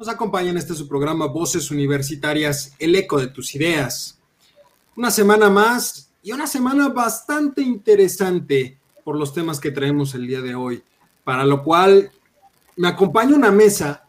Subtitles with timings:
[0.00, 4.18] nos acompaña en este su programa Voces Universitarias, el eco de tus ideas.
[4.96, 10.40] Una semana más y una semana bastante interesante por los temas que traemos el día
[10.40, 10.82] de hoy,
[11.22, 12.10] para lo cual
[12.76, 14.06] me acompaña una mesa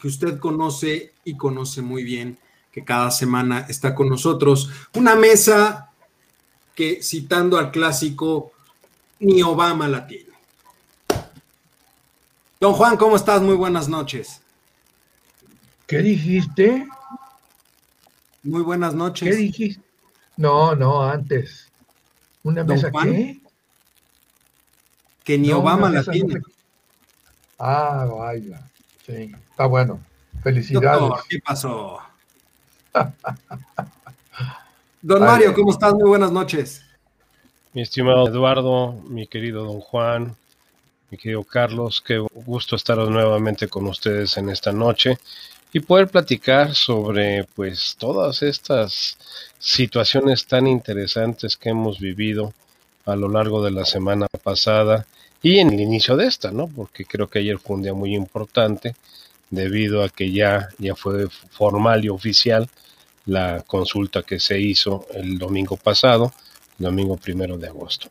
[0.00, 2.36] que usted conoce y conoce muy bien,
[2.72, 4.70] que cada semana está con nosotros.
[4.94, 5.92] Una mesa
[6.74, 8.50] que, citando al clásico,
[9.20, 10.32] ni Obama la tiene.
[12.58, 13.40] Don Juan, ¿cómo estás?
[13.40, 14.40] Muy buenas noches.
[15.86, 16.86] ¿Qué dijiste?
[18.42, 19.28] Muy buenas noches.
[19.28, 19.84] ¿Qué dijiste?
[20.36, 21.70] No, no, antes.
[22.42, 23.40] ¿Una mesa qué?
[25.22, 26.40] Que ni Obama la tiene.
[27.58, 28.62] Ah, vaya.
[29.04, 30.00] Sí, está bueno.
[30.42, 31.22] Felicidades.
[31.28, 31.98] ¿qué pasó?
[35.02, 35.92] Don Mario, ¿cómo estás?
[35.92, 36.82] Muy buenas noches.
[37.74, 40.34] Mi estimado Eduardo, mi querido don Juan,
[41.10, 45.18] mi querido Carlos, qué gusto estar nuevamente con ustedes en esta noche
[45.74, 49.18] y poder platicar sobre pues todas estas
[49.58, 52.54] situaciones tan interesantes que hemos vivido
[53.04, 55.04] a lo largo de la semana pasada
[55.42, 56.68] y en el inicio de esta, ¿no?
[56.68, 58.94] Porque creo que ayer fue un día muy importante
[59.50, 62.70] debido a que ya, ya fue formal y oficial
[63.26, 66.32] la consulta que se hizo el domingo pasado,
[66.78, 68.08] el domingo primero de agosto.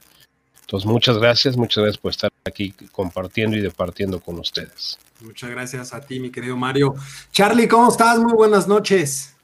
[0.64, 4.98] Entonces, muchas gracias, muchas gracias por estar aquí compartiendo y departiendo con ustedes.
[5.22, 6.96] Muchas gracias a ti, mi querido Mario.
[7.32, 8.18] Charlie, ¿cómo estás?
[8.20, 9.36] Muy buenas noches.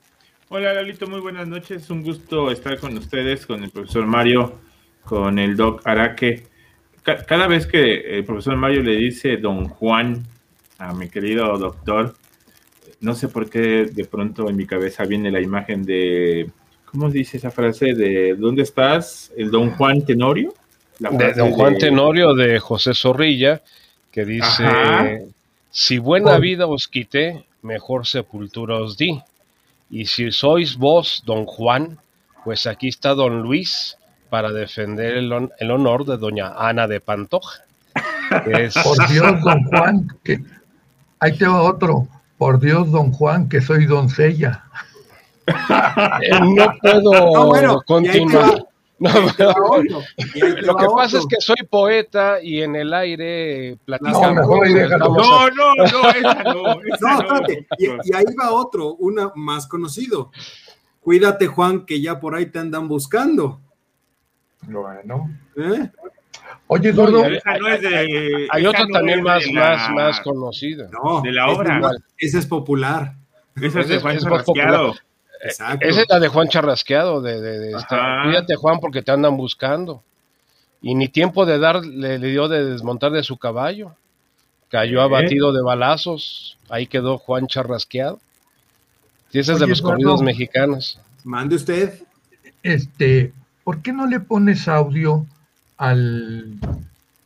[0.49, 1.89] Hola, Lalito, muy buenas noches.
[1.89, 4.55] Un gusto estar con ustedes, con el profesor Mario,
[5.03, 6.47] con el doc Araque.
[7.03, 10.25] Cada vez que el profesor Mario le dice don Juan
[10.77, 12.15] a mi querido doctor,
[13.01, 16.49] no sé por qué de pronto en mi cabeza viene la imagen de,
[16.85, 17.93] ¿cómo dice esa frase?
[17.93, 19.31] De ¿dónde estás?
[19.37, 20.53] ¿El don Juan Tenorio?
[20.99, 23.61] De don Juan Tenorio de José Zorrilla,
[24.11, 25.27] que dice,
[25.71, 29.21] si buena vida os quité, mejor sepultura os di.
[29.89, 31.97] Y si sois vos, don Juan,
[32.43, 33.97] pues aquí está don Luis
[34.29, 37.63] para defender el, honor de doña Ana de Pantoja.
[38.83, 40.39] Por Dios, don Juan, que
[41.19, 42.07] ahí te va otro.
[42.37, 44.63] Por Dios, don Juan, que soy doncella.
[45.47, 48.68] Eh, no puedo continuar.
[48.99, 49.09] No,
[50.61, 54.35] lo que pasa es que soy poeta y en el aire platicamos.
[54.35, 57.41] No, no, no, esa no.
[57.77, 60.31] Y, ahí va otro, una más conocido.
[60.99, 63.61] Cuídate, Juan, que ya por ahí te andan buscando.
[64.63, 65.29] Bueno.
[65.55, 65.89] ¿Eh?
[66.67, 67.23] Oye, Eduardo.
[68.51, 70.87] hay otro también más, más, más conocido.
[70.91, 71.91] No, de la obra.
[72.17, 73.15] Ese es popular.
[73.55, 74.93] Ese es, de Juan popular.
[75.41, 80.03] Esa es la de Juan Charrasqueado, de, de, cuídate Juan porque te andan buscando.
[80.81, 83.95] Y ni tiempo de dar le, dio de desmontar de su caballo.
[84.69, 86.57] Cayó abatido de balazos.
[86.69, 88.19] Ahí quedó Juan Charrasqueado.
[89.31, 90.99] Y ese es de los corridos mexicanos.
[91.23, 92.01] Mande usted.
[92.63, 93.33] Este,
[93.63, 95.25] ¿por qué no le pones audio
[95.77, 96.59] al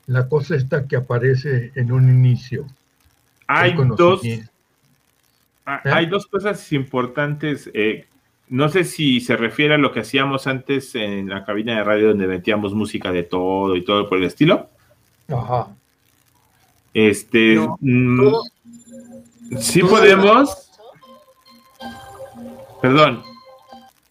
[0.05, 2.65] la cosa esta que aparece en un inicio?
[3.47, 4.21] Hay dos.
[5.65, 7.69] Hay dos cosas importantes.
[7.73, 8.05] Eh,
[8.49, 12.09] no sé si se refiere a lo que hacíamos antes en la cabina de radio
[12.09, 14.69] donde metíamos música de todo y todo por el estilo.
[15.29, 15.69] Ajá.
[16.93, 17.57] Este.
[17.79, 18.33] Mm,
[19.57, 20.69] sí podemos.
[22.81, 23.23] Perdón.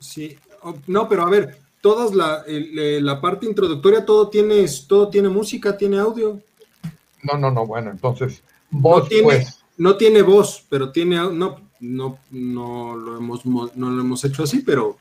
[0.01, 0.37] Sí.
[0.87, 5.99] No, pero a ver, todas la, la parte introductoria, todo tiene, todo tiene música, tiene
[5.99, 6.41] audio.
[7.23, 12.97] No, no, no, bueno, entonces, vos pues no tiene voz, pero tiene, no, no, no
[12.97, 14.97] lo hemos, no lo hemos hecho así, pero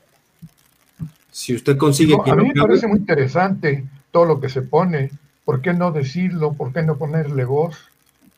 [1.30, 2.14] si usted consigue...
[2.14, 5.10] a mí me parece muy interesante todo lo que se pone.
[5.44, 6.52] ¿Por qué no decirlo?
[6.52, 7.76] ¿Por qué no ponerle voz?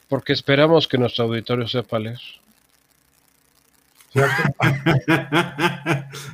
[0.09, 2.21] Porque esperamos que nuestro auditorio sepa leer.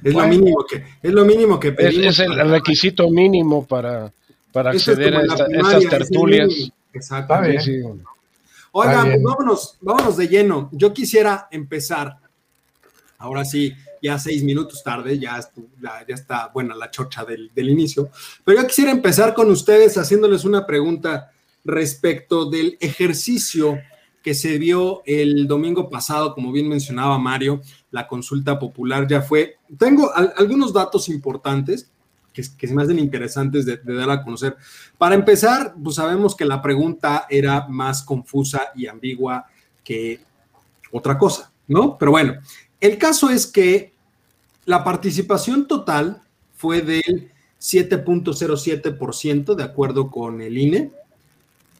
[0.04, 2.19] es, lo mínimo que, es lo mínimo que pedimos.
[2.19, 4.12] Es, el requisito mínimo para,
[4.52, 6.70] para acceder a, estas tertulias.
[6.92, 7.82] Exactamente.
[8.72, 10.69] Oigan, pues vámonos, vámonos de lleno.
[10.72, 12.19] Yo quisiera empezar,
[13.19, 15.40] ahora sí, ya seis minutos tarde, ya,
[15.81, 18.11] ya está buena la chocha del, del, inicio,
[18.44, 21.31] pero yo quisiera empezar con ustedes haciéndoles una pregunta
[21.64, 23.78] respecto del ejercicio
[24.22, 29.56] que se vio el domingo pasado, como bien mencionaba Mario, la consulta popular ya fue.
[29.78, 31.90] Tengo algunos datos importantes
[32.32, 34.56] que, se me hacen interesantes de, dar a conocer.
[34.98, 39.46] Para empezar, pues sabemos que la pregunta era más confusa y ambigua
[39.84, 40.20] que
[40.92, 41.98] otra cosa, ¿no?
[41.98, 42.34] Pero bueno,
[42.80, 43.92] el caso es que
[44.64, 46.22] la participación total
[46.54, 47.30] fue del
[47.60, 50.90] 7.07% de acuerdo con el INE,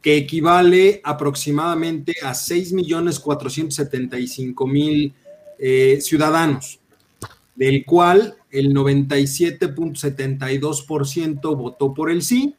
[0.03, 5.13] que equivale aproximadamente a 6.475.000
[5.59, 6.80] eh, ciudadanos,
[7.61, 12.55] del cual el 97.72% votó por el sí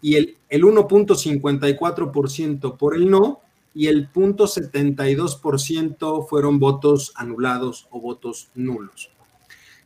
[0.00, 3.42] y el, el 1.54% por el no
[3.74, 9.10] y el 0.72% fueron votos anulados o votos nulos.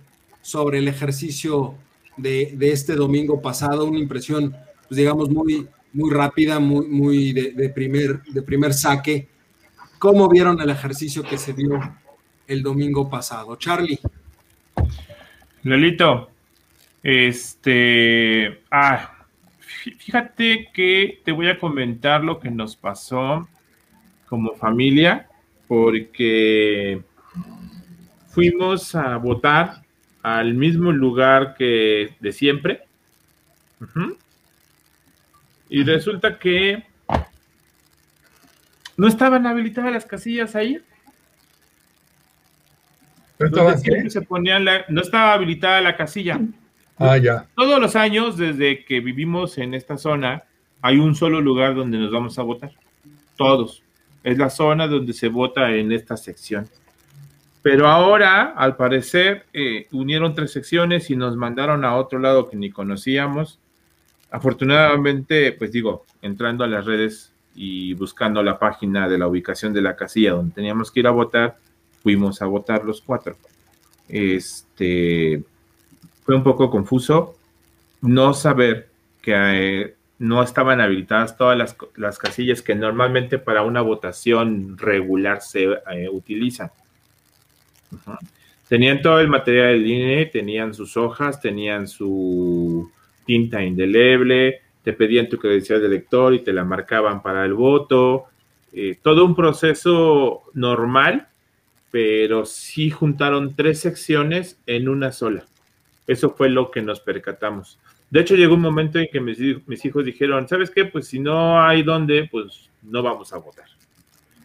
[0.42, 1.74] sobre el ejercicio
[2.16, 4.56] de, este domingo pasado, una impresión,
[4.88, 9.28] pues digamos, muy, muy rápida, muy, muy de, primer, de primer saque.
[9.98, 11.80] ¿Cómo vieron el ejercicio que se dio
[12.48, 13.54] el domingo pasado?
[13.56, 14.00] Charlie.
[15.62, 16.30] Lolito,
[17.02, 19.26] este, ah,
[19.58, 23.48] fíjate que te voy a comentar lo que nos pasó
[24.26, 25.28] como familia,
[25.66, 27.02] porque
[28.28, 29.82] fuimos a votar
[30.22, 32.82] al mismo lugar que de siempre.
[35.68, 36.84] Y resulta que
[38.96, 40.80] no estaban habilitadas las casillas ahí.
[43.38, 46.40] ¿No, se ponían no estaba habilitada la casilla.
[46.98, 47.46] Ah, ya.
[47.54, 50.42] Todos los años, desde que vivimos en esta zona,
[50.82, 52.72] hay un solo lugar donde nos vamos a votar.
[53.36, 53.82] Todos.
[54.24, 56.68] Es la zona donde se vota en esta sección.
[57.62, 62.56] Pero ahora, al parecer, eh, unieron tres secciones y nos mandaron a otro lado que
[62.56, 63.58] ni conocíamos.
[64.30, 69.82] Afortunadamente, pues digo, entrando a las redes y buscando la página de la ubicación de
[69.82, 71.56] la casilla donde teníamos que ir a votar,
[72.02, 73.36] fuimos a votar los cuatro.
[74.08, 75.42] Este
[76.24, 77.36] fue un poco confuso
[78.00, 78.88] no saber
[79.22, 85.64] que eh, no estaban habilitadas todas las, casillas que normalmente para una votación regular se
[85.64, 86.70] eh, utilizan.
[88.68, 92.90] Tenían todo el material del INE, tenían sus hojas, tenían su
[93.24, 98.26] tinta indeleble, te pedían tu credencial de lector y te la marcaban para el voto.
[98.72, 101.28] Eh, todo un proceso normal,
[101.90, 105.46] pero sí juntaron tres secciones en una sola.
[106.06, 107.78] Eso fue lo que nos percatamos.
[108.10, 109.38] De hecho, llegó un momento en que mis,
[109.84, 110.86] hijos dijeron, ¿sabes qué?
[110.86, 113.66] Pues si no hay dónde, pues no vamos a votar.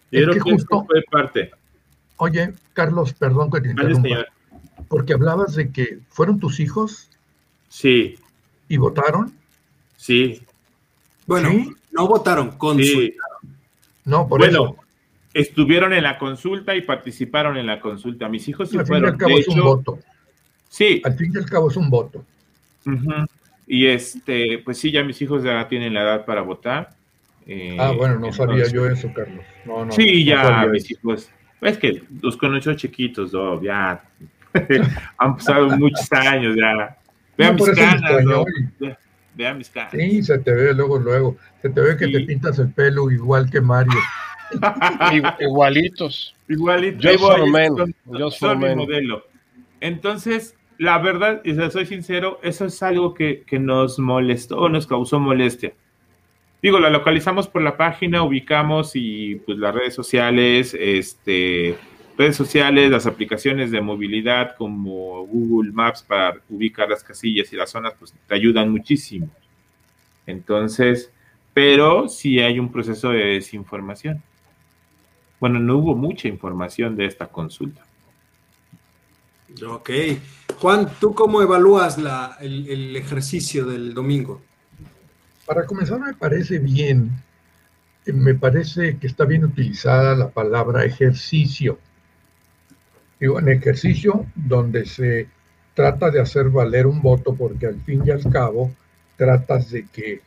[0.09, 0.85] Pero que justo...
[0.85, 1.51] fue parte.
[2.17, 4.25] Oye, Carlos, perdón que te interrumpa.
[4.89, 7.09] Porque hablabas de que fueron tus hijos.
[7.69, 8.19] Sí.
[8.67, 9.33] ¿Y votaron?
[9.95, 10.43] Sí.
[11.25, 11.49] Bueno,
[11.91, 13.57] no votaron, consultaron.
[14.05, 14.75] No, por bueno,
[15.33, 18.29] estuvieron en la consulta y participaron en la consulta.
[18.29, 19.17] Mis hijos sí al fueron.
[19.17, 19.99] Fin y al cabo es un voto.
[20.69, 21.01] Sí.
[21.03, 22.25] Al fin y al cabo es un voto.
[23.65, 26.89] Y este, pues sí, ya mis hijos ya tienen la edad para votar.
[27.45, 29.43] Eh, ah, bueno, no sabía yo eso, Carlos.
[29.65, 31.29] No, no, sí, ya mis hijos
[31.63, 34.03] es que los conoció chiquitos, ya
[35.17, 36.97] han pasado muchos años, ya.
[37.37, 38.45] Vean mis canas,
[39.35, 39.91] Vean mis canas.
[39.91, 41.37] Sí, se te ve luego, luego.
[41.61, 43.99] Se te ve que te pintas el pelo igual que Mario.
[45.39, 46.35] Igualitos.
[46.47, 47.01] Igualitos.
[48.05, 49.25] Yo soy mi modelo.
[49.79, 55.19] Entonces, la verdad, y soy sincero, eso es algo que, que nos molestó, nos causó
[55.19, 55.73] molestia
[56.63, 61.77] digo, la localizamos por la página, ubicamos y pues las redes sociales, este,
[62.17, 67.69] redes sociales, las aplicaciones de movilidad como Google Maps para ubicar las casillas y las
[67.69, 69.29] zonas, pues te ayudan muchísimo.
[70.25, 71.11] Entonces,
[71.53, 74.23] pero sí hay un proceso de desinformación.
[75.43, 77.81] Bueno, no hubo mucha información de esta consulta.
[79.67, 79.89] Ok.
[80.57, 84.41] Juan, ¿tú cómo evalúas la, el ejercicio del domingo?
[85.45, 87.11] Para comenzar, me parece bien,
[88.05, 91.77] me parece que está bien utilizada la palabra ejercicio.
[93.19, 95.27] Digo, en ejercicio donde se
[95.73, 98.71] trata de hacer valer un voto, porque al fin y al cabo
[99.17, 100.21] tratas de que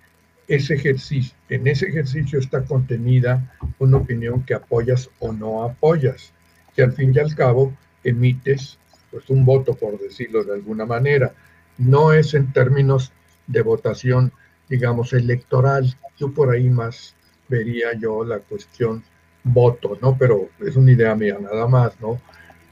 [0.49, 6.33] ese ejercicio, en ese ejercicio está contenida una opinión que apoyas o no apoyas,
[6.75, 7.75] que al fin y al cabo
[8.05, 8.79] emites
[9.11, 11.33] pues un voto, por decirlo de alguna manera.
[11.79, 13.12] No es en términos
[13.47, 14.33] de votación,
[14.69, 15.97] digamos, electoral.
[16.19, 17.15] Yo por ahí más
[17.49, 19.03] vería yo la cuestión
[19.45, 20.17] voto, ¿no?
[20.19, 22.21] Pero es una idea mía, nada más, ¿no?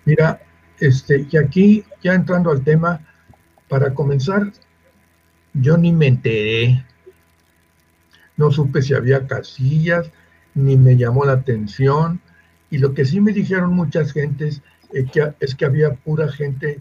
[0.04, 0.40] Mira,
[0.80, 3.00] este, y aquí, ya entrando al tema,
[3.68, 4.52] para comenzar,
[5.54, 6.84] yo ni me enteré,
[8.36, 10.10] no supe si había casillas,
[10.54, 12.20] ni me llamó la atención,
[12.70, 14.62] y lo que sí me dijeron muchas gentes
[14.92, 16.80] es que, es que había pura gente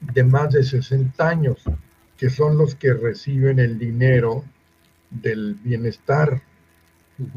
[0.00, 1.62] de más de 60 años,
[2.16, 4.44] que son los que reciben el dinero
[5.10, 6.42] del bienestar,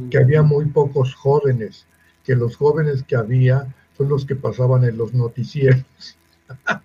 [0.10, 1.86] que había muy pocos jóvenes,
[2.24, 5.86] que los jóvenes que había son los que pasaban en los noticieros.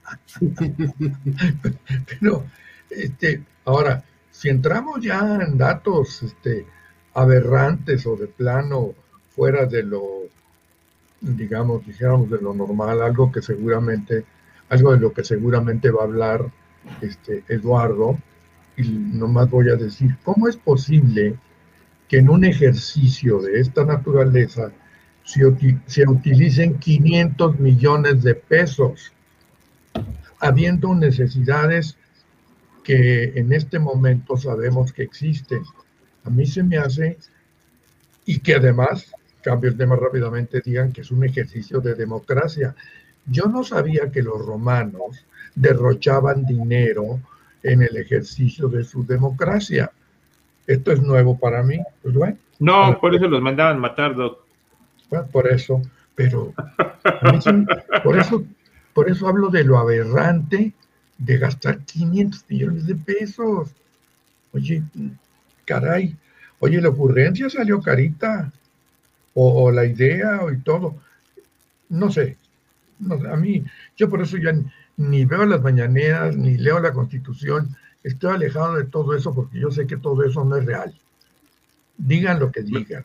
[2.21, 2.45] Pero,
[2.91, 4.05] este, ahora,
[4.41, 6.65] si entramos ya en datos este,
[7.13, 8.95] aberrantes o de plano
[9.29, 10.03] fuera de lo,
[11.21, 14.25] digamos, dijéramos de lo normal, algo que seguramente,
[14.71, 16.51] algo de lo que seguramente va a hablar
[17.03, 18.19] este, Eduardo,
[18.79, 21.37] y nomás voy a decir, ¿cómo es posible
[22.09, 24.73] que en un ejercicio de esta naturaleza
[25.23, 25.45] se,
[26.07, 29.13] utilicen 500 millones de pesos,
[30.39, 31.99] habiendo necesidades
[32.91, 35.63] que en este momento sabemos que existen.
[36.25, 37.19] A mí se me hace,
[38.25, 42.75] y que además, cambio el tema rápidamente, digan que es un ejercicio de democracia.
[43.27, 47.21] Yo no sabía que los romanos derrochaban dinero
[47.63, 49.93] en el ejercicio de su democracia.
[50.67, 51.79] Esto es nuevo para mí.
[52.03, 52.17] Pues
[52.59, 54.41] no, por eso los mandaban matar, Doc
[55.31, 55.81] por eso,
[56.17, 56.53] pero
[58.03, 58.45] por eso,
[58.95, 60.73] por eso hablo de lo aberrante
[61.21, 63.71] de gastar 500 millones de pesos.
[64.53, 64.83] Oye,
[65.65, 66.17] caray,
[66.59, 68.51] oye, la ocurrencia salió carita,
[69.35, 70.97] o, la idea, y todo.
[71.89, 72.37] No sé,
[73.31, 73.65] a mí,
[73.97, 74.53] yo por eso ya
[74.97, 79.71] ni veo las mañaneras, ni leo la constitución, estoy alejado de todo eso porque yo
[79.71, 80.95] sé que todo eso no es real.
[81.97, 83.05] Digan lo que digan.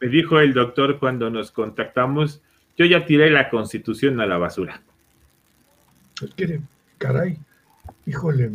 [0.00, 2.40] Me dijo el doctor cuando nos contactamos,
[2.76, 4.82] yo ya tiré la constitución a la basura.
[6.18, 6.34] Pues
[7.04, 7.38] caray,
[8.06, 8.50] híjole,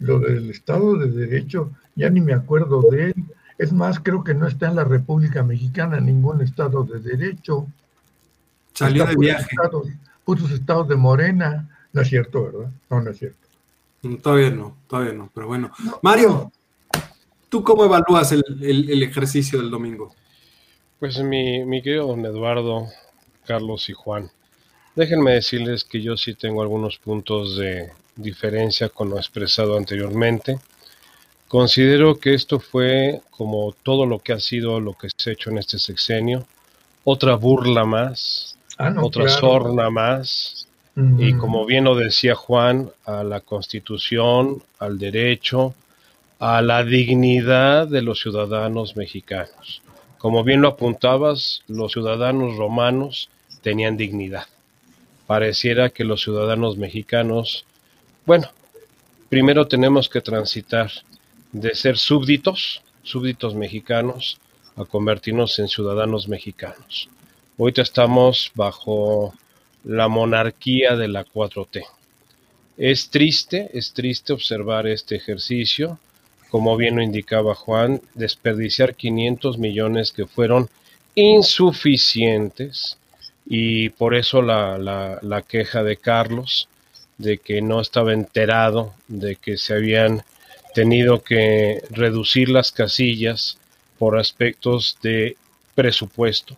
[0.00, 3.14] lo del Estado de Derecho, ya ni me acuerdo de él.
[3.56, 7.66] Es más, creo que no está en la República Mexicana ningún Estado de Derecho.
[8.72, 9.46] Salió de viaje.
[9.50, 9.88] Estados,
[10.24, 11.68] puros estados de Morena.
[11.92, 12.70] No es cierto, ¿verdad?
[12.90, 13.48] No, no es cierto.
[14.02, 15.70] Mm, todavía no, todavía no, pero bueno.
[16.02, 16.52] Mario,
[17.48, 20.14] ¿Tú cómo evalúas el, ejercicio del domingo?
[20.98, 22.88] Pues mi, mi, querido don Eduardo,
[23.46, 24.30] Carlos y Juan,
[24.98, 30.58] déjenme decirles que yo sí tengo algunos puntos de diferencia con lo expresado anteriormente.
[31.46, 35.50] Considero que esto fue, como todo lo que ha sido lo que se ha hecho
[35.50, 36.44] en este sexenio,
[37.04, 40.66] otra burla más, ah, otra sorna más,
[41.16, 45.74] y como bien lo decía Juan, a la constitución, al derecho,
[46.40, 49.80] a la dignidad de los ciudadanos mexicanos.
[50.18, 53.30] Como bien lo apuntabas, los ciudadanos romanos
[53.62, 54.46] tenían dignidad.
[55.28, 57.64] Pareciera que los ciudadanos mexicanos,
[58.26, 58.48] bueno,
[59.28, 60.90] primero tenemos que transitar
[61.52, 64.40] de ser súbditos, súbditos mexicanos,
[64.74, 67.08] a convertirnos en ciudadanos mexicanos.
[67.58, 69.34] Ahorita estamos bajo
[69.84, 71.84] la monarquía de la 4T.
[72.76, 76.00] Es triste, es triste observar este ejercicio
[76.50, 80.68] como bien lo indicaba Juan, desperdiciar 500 millones que fueron
[81.14, 82.97] insuficientes
[83.50, 86.68] y por eso la, la, queja de Carlos
[87.16, 90.22] de que no estaba enterado de que se habían
[90.74, 93.56] tenido que reducir las casillas
[93.98, 95.38] por aspectos de
[95.74, 96.56] presupuesto.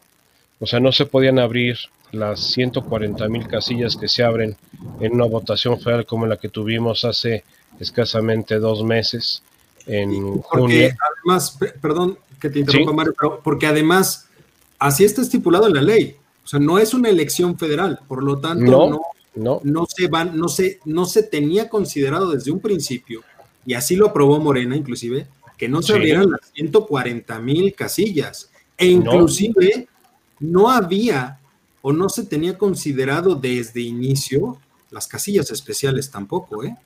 [0.59, 1.79] O sea, no se podían abrir
[2.11, 4.57] las 140 mil casillas que se abren
[5.01, 7.45] en una votación federal como la que tuvimos hace
[7.79, 9.45] escasamente dos meses
[9.87, 14.27] en porque Además, perdón que te interrumpa, Mario, pero porque además
[14.79, 16.17] así está estipulado en la ley.
[16.51, 19.01] O sea, no es una elección federal, por lo tanto,
[19.37, 23.23] no, no, se van, no se, no se tenía considerado desde un principio,
[23.65, 28.51] y así lo aprobó Morena, inclusive, que no se abrieran las 140 mil casillas.
[28.77, 29.87] E inclusive
[30.41, 31.39] no había
[31.83, 34.59] o no se tenía considerado desde inicio
[34.91, 36.77] las casillas especiales tampoco, ¿eh?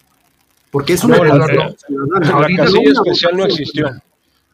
[0.71, 1.25] Porque es una...
[1.25, 1.47] la,
[2.55, 3.87] casilla especial no existió.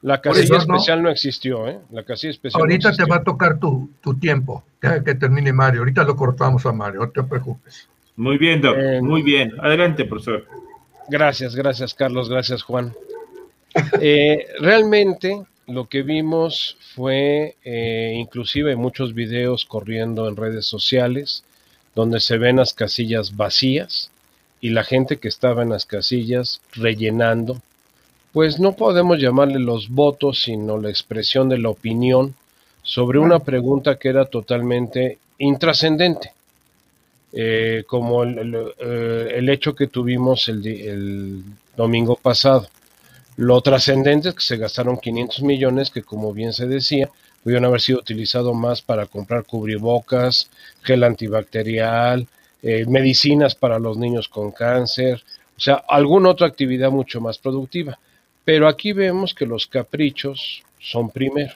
[0.02, 1.78] La casilla especial no existió, ¿eh?
[1.90, 4.64] La casilla especial Ahorita te va a tocar tu, tu tiempo.
[4.80, 5.80] Deja que termine Mario.
[5.80, 7.88] Ahorita lo cortamos a Mario, no te preocupes.
[8.16, 8.76] Muy bien, Doc.
[8.78, 9.52] Eh, muy bien.
[9.60, 10.46] Adelante, profesor.
[11.08, 12.28] Gracias, gracias, Carlos.
[12.28, 12.94] Gracias, Juan.
[14.00, 21.44] Eh, realmente lo que vimos fue eh, inclusive muchos videos corriendo en redes sociales
[21.94, 24.10] donde se ven las casillas vacías
[24.60, 27.62] y la gente que estaba en las casillas rellenando,
[28.32, 32.34] pues no podemos llamarle los votos, sino la expresión de la opinión
[32.82, 36.32] sobre una pregunta que era totalmente intrascendente,
[37.32, 41.42] eh, como el, eh, hecho que tuvimos el, el
[41.76, 42.68] domingo pasado.
[43.36, 47.08] Lo trascendente es que se gastaron 500 millones que, como bien se decía,
[47.42, 50.50] pudieron haber sido utilizados más para comprar cubrebocas,
[50.82, 52.26] gel antibacterial,
[52.62, 55.22] eh, medicinas para los niños con cáncer,
[55.56, 57.98] o sea, alguna otra actividad mucho más productiva.
[58.50, 61.54] Pero aquí vemos que los caprichos son primero.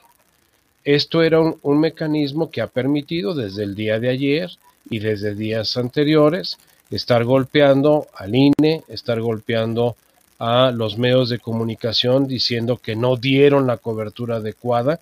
[0.84, 4.48] Esto era un, mecanismo que ha permitido desde el día de ayer
[4.88, 6.56] y desde días anteriores
[6.92, 9.96] estar golpeando al INE, estar golpeando
[10.38, 15.00] a los medios de comunicación diciendo que no dieron la cobertura adecuada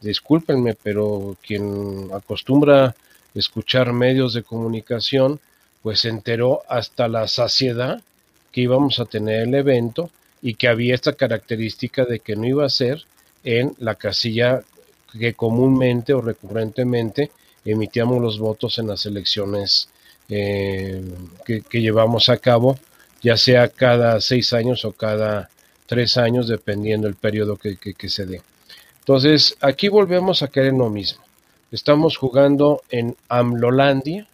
[0.00, 2.96] discúlpenme, pero quien acostumbra
[3.34, 5.38] escuchar medios de comunicación,
[5.82, 8.00] pues se enteró hasta la saciedad
[8.50, 10.08] que íbamos a tener el evento
[10.44, 13.02] y que había esta característica de que no iba a ser
[13.42, 14.60] en la casilla
[15.18, 17.30] que comúnmente o recurrentemente
[17.64, 19.88] emitíamos los votos en las elecciones
[20.28, 21.02] eh,
[21.46, 22.78] que, llevamos a cabo,
[23.22, 25.48] ya sea cada seis años o cada
[25.86, 28.42] tres años, dependiendo el periodo que se dé.
[28.98, 31.22] Entonces, aquí volvemos a caer en lo mismo.
[31.70, 34.26] Estamos jugando en Amlolandia,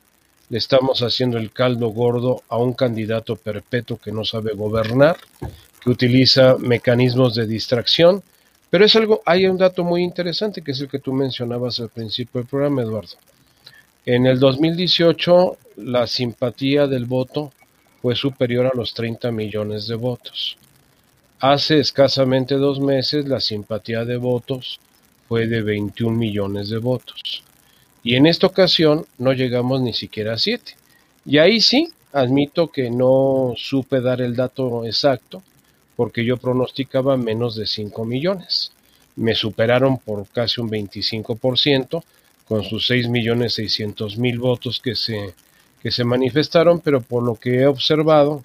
[0.49, 5.17] le estamos haciendo el caldo gordo a un candidato perpetuo que no sabe gobernar,
[5.81, 8.23] que utiliza mecanismos de distracción,
[8.69, 11.89] pero es algo, hay un dato muy interesante que es el que tú mencionabas al
[11.89, 13.17] principio del programa, Eduardo.
[14.07, 17.53] En el 2018 la simpatía del voto
[18.01, 20.57] fue superior a los 30 millones de votos.
[21.39, 24.81] Hace escasamente dos meses la simpatía de votos
[25.29, 27.45] fue de 21 millones de votos.
[28.03, 30.77] Y en esta ocasión no llegamos ni siquiera a 7.
[31.27, 35.43] Y ahí sí, admito que no supe dar el dato exacto,
[35.97, 38.73] porque yo pronosticaba menos de 5 millones.
[39.17, 42.03] Me superaron por casi un 25%,
[42.51, 45.35] con sus 6 millones 600 mil votos que se,
[45.83, 48.43] que se manifestaron, pero por lo que he observado,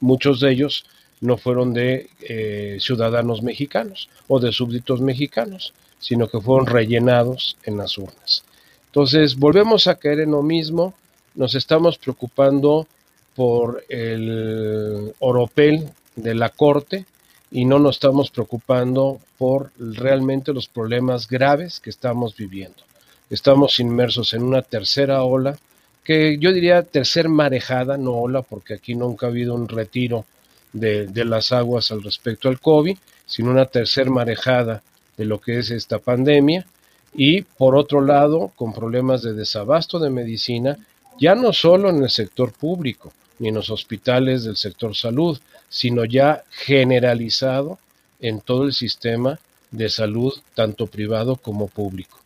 [0.00, 0.84] muchos de ellos
[1.22, 7.78] no fueron de eh, ciudadanos mexicanos o de súbditos mexicanos, sino que fueron rellenados en
[7.78, 8.44] las urnas.
[8.86, 10.92] Entonces, volvemos a caer en lo mismo,
[11.34, 12.86] nos estamos preocupando
[13.34, 17.06] por el oropel de la Corte
[17.50, 22.82] y no nos estamos preocupando por realmente los problemas graves que estamos viviendo.
[23.28, 25.58] Estamos inmersos en una tercera ola,
[26.04, 30.24] que yo diría tercer marejada, no ola, porque aquí nunca ha habido un retiro
[30.72, 32.96] de, las aguas al respecto al COVID,
[33.26, 34.82] sino una tercera marejada
[35.16, 36.66] de lo que es esta pandemia
[37.14, 40.78] y por otro lado con problemas de desabasto de medicina,
[41.20, 45.38] ya no solo en el sector público ni en los hospitales del sector salud,
[45.72, 47.78] sino ya generalizado
[48.20, 52.20] en todo el sistema de salud, tanto privado como público.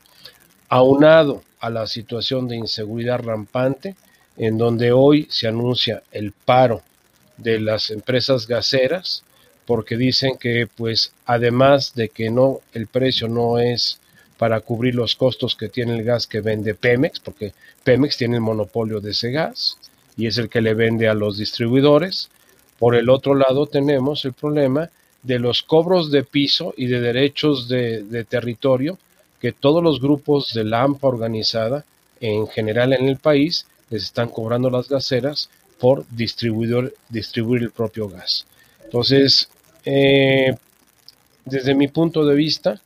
[0.68, 3.94] Aunado a la situación de inseguridad rampante,
[4.36, 6.82] en donde hoy se anuncia el paro
[7.36, 9.22] de las empresas gaseras
[9.64, 14.00] porque dicen que pues además de que no el precio no es
[14.38, 17.54] para cubrir los costos que tiene el gas que vende Pemex, porque
[17.84, 19.78] Pemex tiene el monopolio de ese gas
[20.16, 22.28] y es el que le vende a los distribuidores.
[22.78, 24.90] Por el otro lado tenemos el problema
[25.22, 28.98] de los cobros de piso y de derechos de, territorio
[29.40, 31.84] que todos los grupos de la organizada
[32.20, 38.08] en general en el país les están cobrando las gaseras por distribuidor, distribuir el propio
[38.08, 38.46] gas.
[38.84, 39.48] Entonces,
[39.84, 40.56] eh,
[41.44, 42.80] desde mi punto de vista,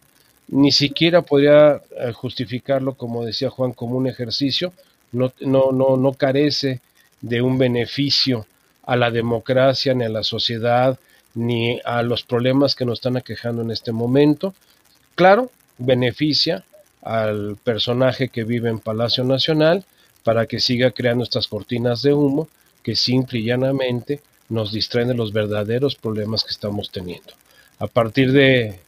[0.49, 4.73] ni siquiera podría eh, justificarlo, como decía Juan, como un ejercicio,
[5.13, 6.81] no, no, no, no carece
[7.21, 8.47] de un beneficio
[8.91, 10.99] a la democracia, ni a la sociedad,
[11.35, 14.53] ni a los problemas que nos están aquejando en este momento.
[15.15, 16.65] Claro, beneficia
[17.01, 19.85] al personaje que vive en Palacio Nacional
[20.25, 22.49] para que siga creando estas cortinas de humo
[22.83, 27.33] que simple y llanamente nos distraen de los verdaderos problemas que estamos teniendo.
[27.79, 28.81] A partir de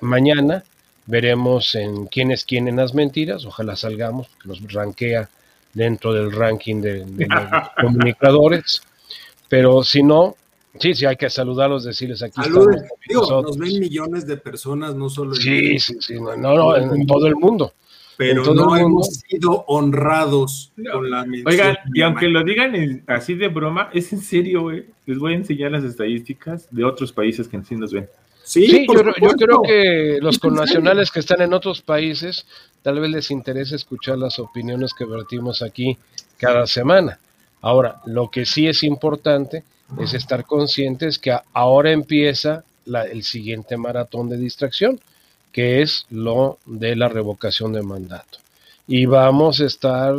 [0.00, 0.62] mañana
[1.06, 5.28] veremos en quién es quién en las mentiras, ojalá salgamos, que nos rankea
[5.74, 8.82] dentro del ranking de, los comunicadores,
[9.48, 10.36] pero si no,
[10.78, 12.42] sí, sí, hay que saludarlos, decirles aquí.
[12.42, 17.06] Saludos, nos ven millones de personas, no solo en Sí, sí, sí, no, no, en
[17.06, 17.72] todo el mundo
[18.18, 21.46] pero no hemos sido honrados con la mención.
[21.46, 24.86] Oigan, y aunque lo digan así de broma, es en serio, güey.
[25.06, 28.08] Les voy a enseñar las estadísticas de otros países que sí nos ven.
[28.42, 32.44] Sí, yo, yo, creo que los connacionales que están en otros países
[32.82, 35.96] tal vez les interese escuchar las opiniones que vertimos aquí
[36.38, 37.20] cada semana.
[37.60, 39.64] Ahora, lo que sí es importante
[39.98, 42.64] es estar conscientes que ahora empieza
[43.10, 45.00] el siguiente maratón de distracción,
[45.52, 48.38] que es lo de la revocación de mandato.
[48.86, 50.14] Y vamos a estar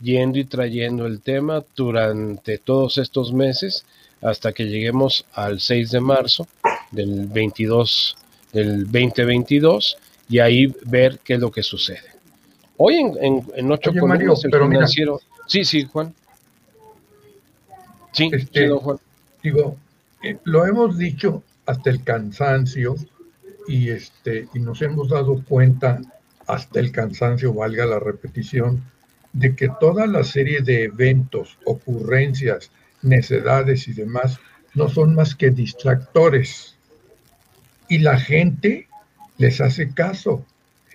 [0.00, 3.84] yendo y trayendo el tema durante todos estos meses
[4.22, 6.46] hasta que lleguemos al 6 de marzo
[6.90, 8.16] del 22
[8.52, 9.96] del 2022
[10.28, 12.02] y ahí ver qué es lo que sucede.
[12.76, 15.20] Hoy en, en, en ocho columnas el financiero.
[15.46, 16.14] sí, sí, Juan.
[18.12, 18.98] Sí, este, Juan.
[19.42, 19.76] Digo,
[20.22, 22.96] eh, lo hemos dicho hasta el cansancio
[23.66, 26.00] y este y nos hemos dado cuenta
[26.46, 28.82] hasta el cansancio, valga la repetición,
[29.32, 32.70] de que toda la serie de eventos, ocurrencias,
[33.02, 34.40] necedades y demás
[34.74, 36.76] no son más que distractores.
[37.88, 38.88] Y la gente
[39.36, 40.44] les hace caso.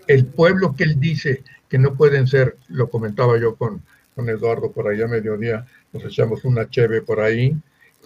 [0.07, 3.81] El pueblo que él dice que no pueden ser, lo comentaba yo con,
[4.15, 7.55] con Eduardo por allá a mediodía, nos echamos una cheve por ahí.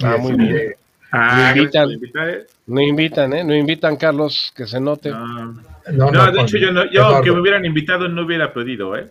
[0.01, 0.75] Ah, muy bien.
[1.11, 1.89] Ah, no invitan,
[2.67, 3.43] no invitan, ¿eh?
[3.43, 5.09] No invitan, Carlos, que se note.
[5.09, 9.09] No, no, de hecho, yo, no, yo que me hubieran invitado no hubiera podido, ¿eh?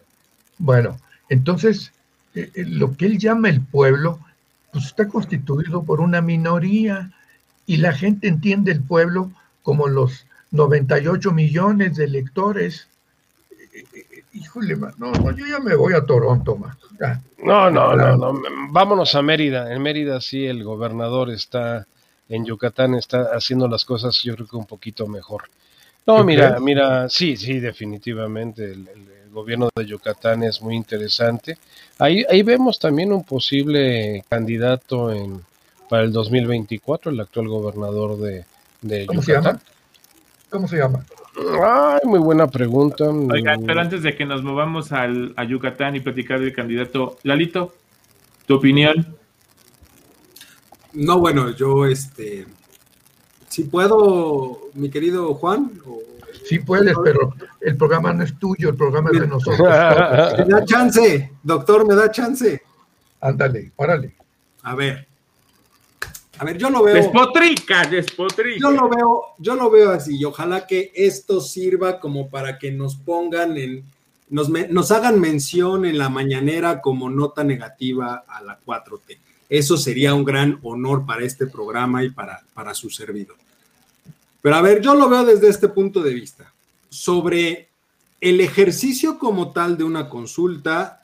[0.59, 1.93] Bueno, entonces,
[2.35, 4.21] eh, eh, lo que él llama el pueblo,
[4.73, 7.11] pues está constituido por una minoría
[7.65, 9.33] y la gente entiende el pueblo
[9.63, 12.89] como los 98 millones de electores.
[14.37, 16.77] Híjole, no, no, yo ya me voy a Toronto, más.
[17.39, 19.73] No, no, no, no, vámonos a Mérida.
[19.73, 21.87] En Mérida sí el gobernador está,
[22.29, 25.45] en Yucatán está haciendo las cosas yo creo que un poquito mejor.
[26.07, 28.89] No, mira, mira, sí, sí, definitivamente el,
[29.33, 31.59] gobierno de Yucatán es muy interesante.
[31.99, 35.43] Ahí, ahí vemos también un posible candidato en,
[35.91, 38.47] para el 2024, el actual gobernador de,
[38.81, 39.61] de ¿Cómo Se llama?
[40.49, 41.05] ¿Cómo se llama?
[41.63, 43.05] Ay, muy buena pregunta.
[43.09, 47.75] Oiga, pero antes de que nos movamos al, a Yucatán y platicar del candidato, Lalito,
[48.47, 49.17] ¿tu opinión?
[50.93, 52.47] No, bueno, yo este
[53.57, 55.73] si puedo, mi querido Juan.
[56.45, 59.59] Sí puedes, pero el programa no es tuyo, el programa es de nosotros.
[60.47, 62.61] me da chance, doctor, me da chance.
[63.19, 64.15] Ándale, órale.
[64.63, 65.09] A ver.
[66.39, 66.95] A ver, yo lo veo.
[66.95, 68.59] Despotrica, despotrica.
[68.61, 72.71] Yo lo veo, yo lo veo así, y ojalá que esto sirva como para que
[72.71, 73.85] nos pongan en,
[74.29, 79.19] nos, nos hagan mención en la mañanera como nota negativa a la 4T.
[79.49, 83.37] Eso sería un gran honor para este programa y para, para su servidor.
[84.43, 86.53] Pero a ver, yo lo veo desde este punto de vista.
[86.89, 87.69] Sobre
[88.21, 91.03] el ejercicio como tal de una consulta,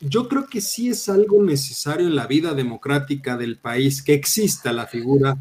[0.00, 4.72] yo creo que sí es algo necesario en la vida democrática del país que exista
[4.72, 5.36] la figura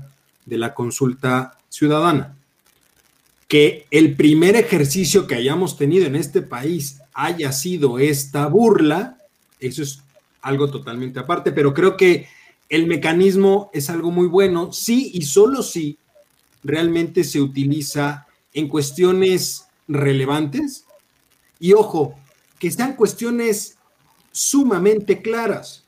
[0.45, 2.35] de la consulta ciudadana.
[3.47, 9.17] Que el primer ejercicio que hayamos tenido en este país haya sido esta burla,
[9.59, 10.01] eso es
[10.41, 12.27] algo totalmente aparte, pero creo que
[12.69, 15.97] el mecanismo es algo muy bueno, sí y solo si
[16.63, 20.85] realmente se utiliza en cuestiones relevantes
[21.59, 22.15] y ojo,
[22.59, 23.77] que sean cuestiones
[24.33, 25.85] sumamente claras,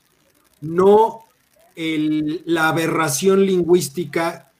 [0.62, 1.26] no
[1.76, 4.50] la aberración lingüística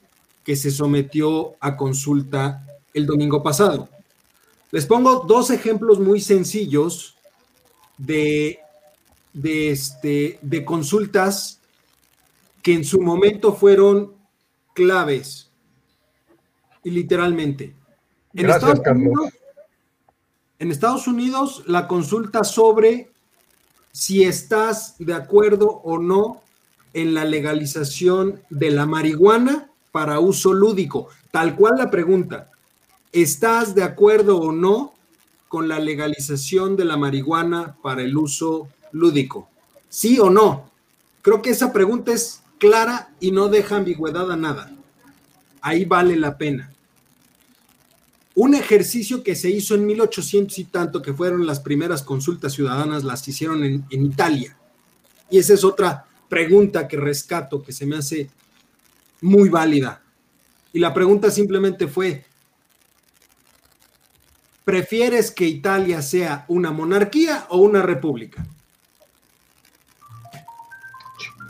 [0.45, 3.89] que se sometió a consulta el domingo pasado.
[4.71, 7.17] Les pongo dos ejemplos muy sencillos
[7.97, 8.61] de
[9.37, 11.61] de, este, de consultas
[12.63, 14.15] que en su momento fueron
[14.73, 15.51] claves,
[16.83, 17.75] y literalmente.
[18.33, 19.33] En, Estados Unidos,
[20.59, 23.11] en Estados Unidos, la consulta sobre
[23.97, 26.43] si estás de acuerdo o no
[26.93, 31.09] en la legalización de la marihuana para uso lúdico.
[31.31, 32.51] Tal cual la pregunta,
[33.11, 34.93] ¿estás de acuerdo o no
[35.49, 39.49] con la legalización de la marihuana para el uso lúdico?
[39.89, 40.71] ¿Sí o no?
[41.23, 44.71] Creo que esa pregunta es clara y no deja ambigüedad a nada.
[45.63, 46.71] Ahí vale la pena.
[48.37, 53.03] Un ejercicio que se hizo en 1800 y tanto, que fueron las primeras consultas ciudadanas,
[53.03, 54.57] las hicieron en, en Italia.
[55.31, 58.29] Y esa es otra pregunta que rescato, que se me hace
[59.23, 60.03] muy válida.
[60.75, 62.27] Y la pregunta simplemente fue,
[64.67, 68.47] ¿prefieres que Italia sea una monarquía o una república?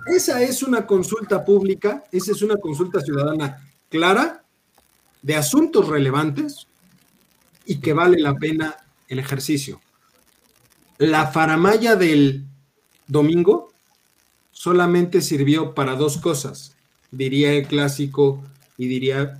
[0.07, 4.44] Esa es una consulta pública, esa es una consulta ciudadana clara,
[5.20, 6.68] de asuntos relevantes
[7.66, 8.76] y que vale la pena
[9.09, 9.81] el ejercicio.
[10.98, 12.44] La faramaya del
[13.07, 13.72] domingo
[14.52, 16.74] solamente sirvió para dos cosas,
[17.11, 18.42] diría el clásico
[18.79, 19.38] y diría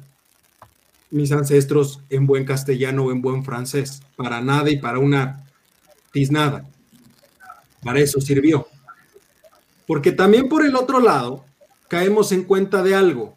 [1.11, 5.45] mis ancestros en buen castellano o en buen francés, para nada y para una
[6.13, 6.69] tiznada.
[7.83, 8.67] Para eso sirvió.
[9.87, 11.45] Porque también por el otro lado,
[11.89, 13.37] caemos en cuenta de algo.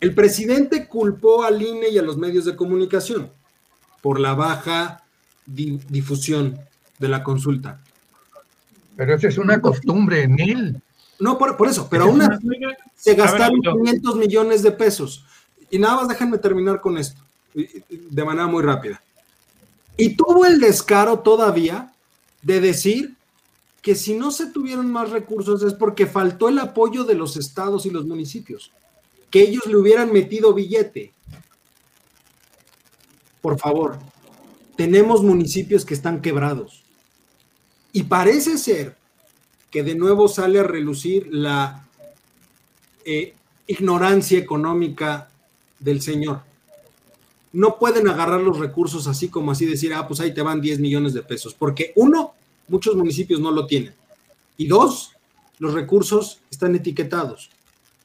[0.00, 3.30] El presidente culpó al INE y a los medios de comunicación
[4.04, 5.02] por la baja
[5.46, 6.58] difusión
[6.98, 7.80] de la consulta.
[8.96, 10.82] Pero esa es una costumbre en él.
[11.18, 12.20] No, por, eso, pero aún
[12.94, 15.24] se gastaron 500 millones de pesos.
[15.70, 17.22] Y nada más déjenme terminar con esto,
[17.54, 19.00] de manera muy rápida.
[19.96, 21.90] Y tuvo el descaro todavía
[22.42, 23.14] de decir
[23.80, 27.86] que si no se tuvieron más recursos es porque faltó el apoyo de los estados
[27.86, 28.70] y los municipios,
[29.30, 31.13] que ellos le hubieran metido billete.
[33.44, 33.98] Por favor,
[34.74, 36.82] tenemos municipios que están quebrados.
[37.92, 38.96] Y parece ser
[39.70, 41.86] que de nuevo sale a relucir la
[43.04, 43.34] eh,
[43.66, 45.28] ignorancia económica
[45.78, 46.40] del Señor.
[47.52, 50.78] No pueden agarrar los recursos así como así decir, ah, pues ahí te van 10
[50.80, 52.32] millones de pesos, porque uno,
[52.66, 53.92] muchos municipios no lo tienen.
[54.56, 55.12] Y dos,
[55.58, 57.50] los recursos están etiquetados.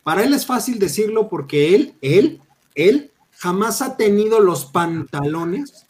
[0.04, 2.42] Para él es fácil decirlo porque él, él,
[2.76, 3.09] él
[3.40, 5.86] jamás ha tenido los pantalones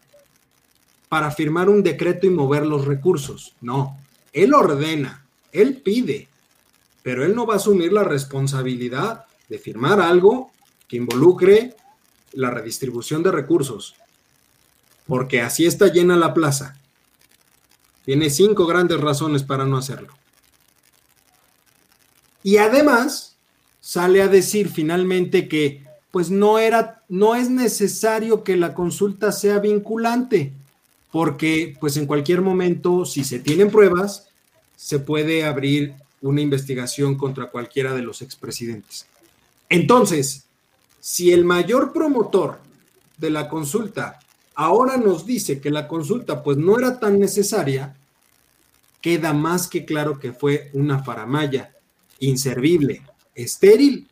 [1.08, 3.54] para firmar un decreto y mover los recursos.
[3.60, 3.98] No,
[4.32, 6.28] él ordena, él pide,
[7.02, 10.52] pero él no va a asumir la responsabilidad de firmar algo
[10.86, 11.74] que involucre
[12.32, 13.96] la redistribución de recursos,
[15.08, 16.78] porque así está llena la plaza.
[18.04, 20.14] Tiene cinco grandes razones para no hacerlo.
[22.44, 23.36] Y además
[23.80, 29.58] sale a decir finalmente que pues no era no es necesario que la consulta sea
[29.58, 30.52] vinculante,
[31.12, 34.28] porque pues en cualquier momento si se tienen pruebas
[34.76, 39.06] se puede abrir una investigación contra cualquiera de los expresidentes.
[39.68, 40.44] Entonces,
[41.00, 42.58] si el mayor promotor
[43.18, 44.18] de la consulta
[44.54, 47.96] ahora nos dice que la consulta pues no era tan necesaria,
[49.00, 51.72] queda más que claro que fue una faramaya
[52.18, 53.02] inservible,
[53.34, 54.09] estéril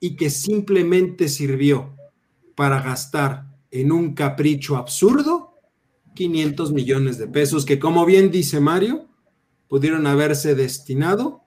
[0.00, 1.96] y que simplemente sirvió
[2.54, 5.54] para gastar en un capricho absurdo
[6.14, 9.08] 500 millones de pesos que como bien dice Mario,
[9.68, 11.44] pudieron haberse destinado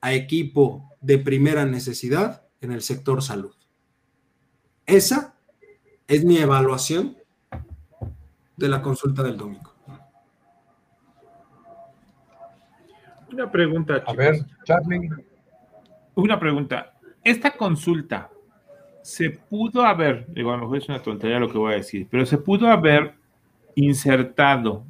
[0.00, 3.54] a equipo de primera necesidad en el sector salud.
[4.86, 5.34] Esa
[6.06, 7.16] es mi evaluación
[8.56, 9.72] de la consulta del domingo.
[13.32, 14.02] Una pregunta.
[14.06, 15.10] A ver, Charlie.
[16.14, 16.93] Una pregunta.
[17.24, 18.30] Esta consulta
[19.02, 22.06] se pudo haber, digo, a lo mejor es una tontería lo que voy a decir,
[22.10, 23.14] pero se pudo haber
[23.74, 24.84] insertado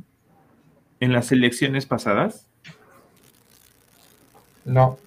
[1.00, 2.46] en las elecciones pasadas?
[4.64, 4.98] No.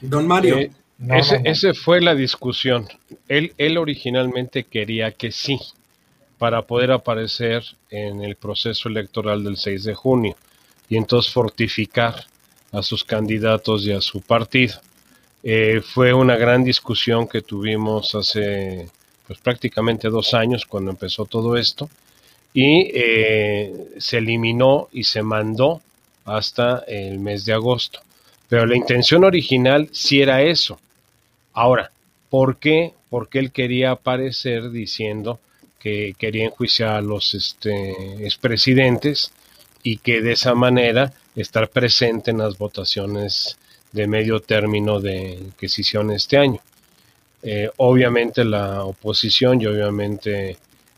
[0.00, 0.58] Don Mario.
[0.58, 0.70] Eh,
[1.10, 2.86] ese, ese, fue la discusión.
[3.28, 5.58] Él, él originalmente quería que sí,
[6.38, 10.36] para poder aparecer en el proceso electoral del 6 de junio
[10.88, 12.14] y entonces fortificar
[12.72, 14.74] a sus candidatos y a su partido.
[15.42, 18.88] Eh, fue una gran discusión que tuvimos hace
[19.26, 21.88] pues, prácticamente dos años cuando empezó todo esto
[22.52, 25.80] y eh, se eliminó y se mandó
[26.24, 28.00] hasta el mes de agosto.
[28.48, 30.80] Pero la intención original sí era eso.
[31.52, 31.92] Ahora,
[32.30, 32.94] ¿por qué?
[33.10, 35.38] Porque él quería aparecer diciendo
[35.78, 39.32] que quería enjuiciar a los este, expresidentes
[39.82, 43.56] y que de esa manera estar presente en las votaciones
[43.92, 46.60] de medio término de, que se hicieron este año.
[47.42, 50.56] Eh, obviamente la oposición y obviamente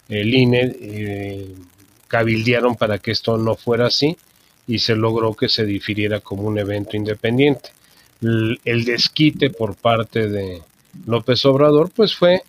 [0.08, 1.54] el INE eh,
[2.08, 4.16] cabildearon para que esto no fuera así
[4.66, 7.70] y se logró que se difiriera como un evento independiente.
[8.22, 10.62] El, desquite por parte de
[11.06, 12.42] López Obrador pues fue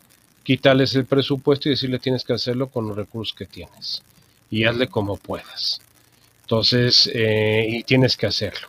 [0.44, 4.04] quitarles el presupuesto y decirle tienes que hacerlo con los recursos que tienes
[4.50, 5.82] y hazle como puedas.
[6.42, 8.68] Entonces, eh, y tienes que hacerlo.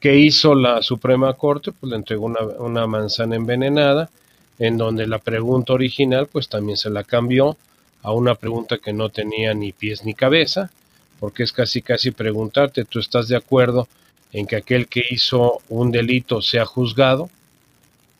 [0.00, 1.72] ¿Qué hizo la Suprema Corte?
[1.72, 4.10] Pues le entregó una, una manzana envenenada,
[4.58, 7.56] en donde la pregunta original pues también se la cambió
[8.02, 10.70] a una pregunta que no tenía ni pies ni cabeza,
[11.18, 13.88] porque es casi casi preguntarte, ¿tú estás de acuerdo
[14.32, 17.28] en que aquel que hizo un delito sea juzgado?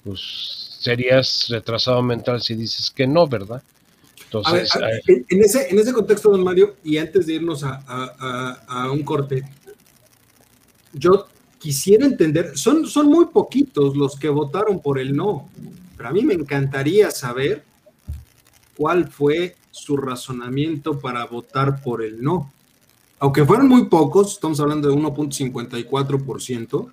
[0.05, 3.62] Pues serías retrasado mental si dices que no, ¿verdad?
[4.25, 4.71] Entonces,
[5.07, 7.83] en, ese, en ese contexto, don Mario, y antes de irnos a,
[8.69, 9.43] a, un corte,
[10.93, 15.49] yo quisiera entender, son, son muy poquitos los que votaron por el no,
[15.97, 17.64] pero a mí me encantaría saber
[18.77, 22.53] cuál fue su razonamiento para votar por el no.
[23.21, 26.92] Aunque fueron muy pocos, estamos hablando de 1.54%,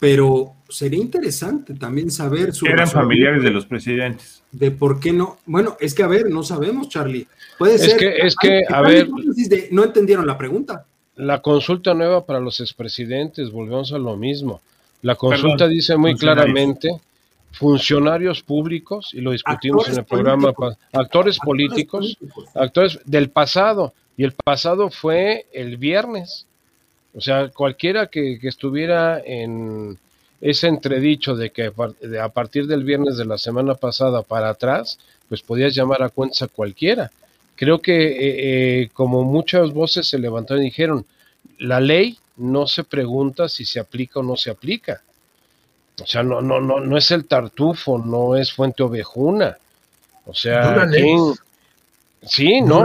[0.00, 4.42] pero sería interesante también saber su eran familiares de los presidentes.
[4.50, 5.38] De por qué no.
[5.46, 7.26] Bueno, es que a ver, no sabemos, Charlie.
[7.58, 7.96] Puede es ser.
[7.96, 9.08] Que, es que, a ver.
[9.70, 10.84] no entendieron la pregunta.
[11.16, 14.60] La consulta nueva para los expresidentes, volvemos a lo mismo.
[15.02, 17.00] La consulta dice muy claramente
[17.54, 20.52] funcionarios públicos, y lo discutimos en el programa,
[20.92, 22.18] actores, políticos,
[22.54, 26.46] actores del pasado, y el pasado fue el viernes.
[27.14, 29.98] O sea, cualquiera que, estuviera en
[30.40, 31.72] ese entredicho de que
[32.20, 34.98] a partir del viernes de la semana pasada para atrás,
[35.28, 37.10] pues podías llamar a cuentas a cualquiera.
[37.56, 41.06] Creo que eh, eh, como muchas voces se levantaron y dijeron,
[41.58, 45.02] la ley no se pregunta si se aplica o no se aplica.
[46.02, 49.56] O sea, no, no, no, no es el tartufo, no es fuente ovejuna.
[50.26, 50.86] O sea,
[52.22, 52.84] sí, no.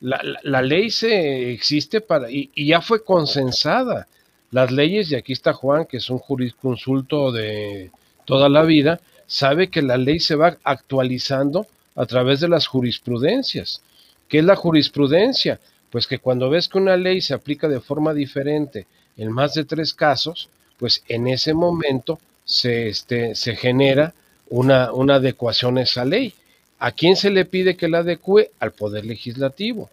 [0.00, 4.08] La, la, ley se existe para y, ya fue consensada.
[4.50, 7.90] Las leyes, y aquí está Juan, que es un jurisconsulto de
[8.26, 13.82] toda la vida, sabe que la ley se va actualizando a través de las jurisprudencias.
[14.28, 15.60] ¿Qué es la jurisprudencia?
[15.90, 19.64] Pues que cuando ves que una ley se aplica de forma diferente en más de
[19.64, 24.14] tres casos, pues en ese momento se, este, se genera
[24.52, 26.34] una, adecuación a esa ley.
[26.78, 28.50] ¿A quién se le pide que la adecue?
[28.60, 29.90] Al Poder Legislativo.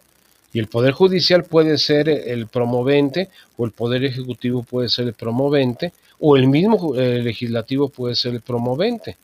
[0.52, 5.14] Y el Poder Judicial puede ser el promovente, o el Poder Ejecutivo puede ser el
[5.14, 9.16] promovente, o el mismo eh, legislativo puede ser el promovente.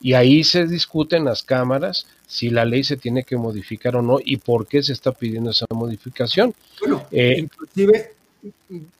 [0.00, 4.02] Y ahí se discute en las cámaras si la ley se tiene que modificar o
[4.02, 6.54] no y por qué se está pidiendo esa modificación.
[6.80, 8.14] Bueno, eh, inclusive,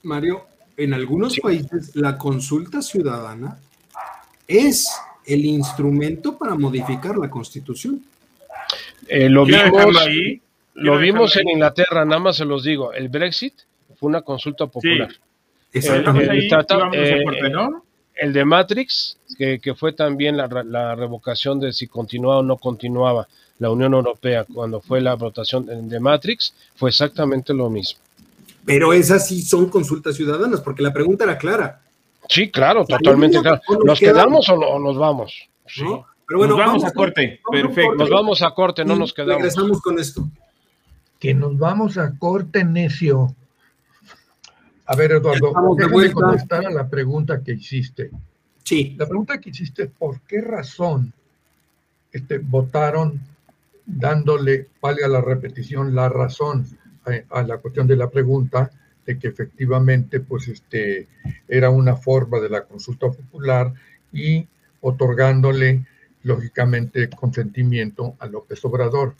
[0.03, 3.59] Mario, en algunos países la consulta ciudadana
[4.47, 4.89] es
[5.25, 8.03] el instrumento para modificar la constitución.
[9.07, 10.41] Eh, lo vimos, ahí?
[10.75, 13.55] lo vimos en Inglaterra, nada más se los digo, el Brexit
[13.99, 15.11] fue una consulta popular.
[15.73, 15.79] Sí.
[15.89, 16.49] El,
[18.23, 23.27] de Matrix, que, fue también la, revocación de si continuaba o no continuaba
[23.59, 28.01] la Unión Europea cuando fue la votación de Matrix, fue exactamente lo mismo.
[28.65, 31.81] Pero esas sí son consultas ciudadanas, porque la pregunta era clara.
[32.29, 33.61] Sí, claro, totalmente claro.
[33.85, 35.49] ¿Nos, quedamos o, nos vamos?
[35.75, 37.41] Pero bueno, nos vamos, a corte.
[37.51, 37.95] Perfecto.
[37.97, 39.37] Nos vamos a corte, no nos quedamos.
[39.37, 40.29] Regresamos con esto.
[41.19, 43.35] Que nos vamos a corte, necio.
[44.91, 48.11] A ver, Eduardo, déjame contestar a la pregunta que hiciste.
[48.65, 48.97] Sí.
[48.99, 51.13] La pregunta que hiciste, ¿por qué razón
[52.11, 53.21] este, votaron
[53.87, 56.67] dándole, valga la repetición, la razón
[57.31, 58.73] a, la cuestión de la pregunta
[59.07, 61.07] de que efectivamente pues este
[61.47, 63.73] era una forma de la consulta popular
[64.13, 64.49] y
[64.81, 65.87] otorgándole
[66.25, 69.15] lógicamente consentimiento a López Obrador.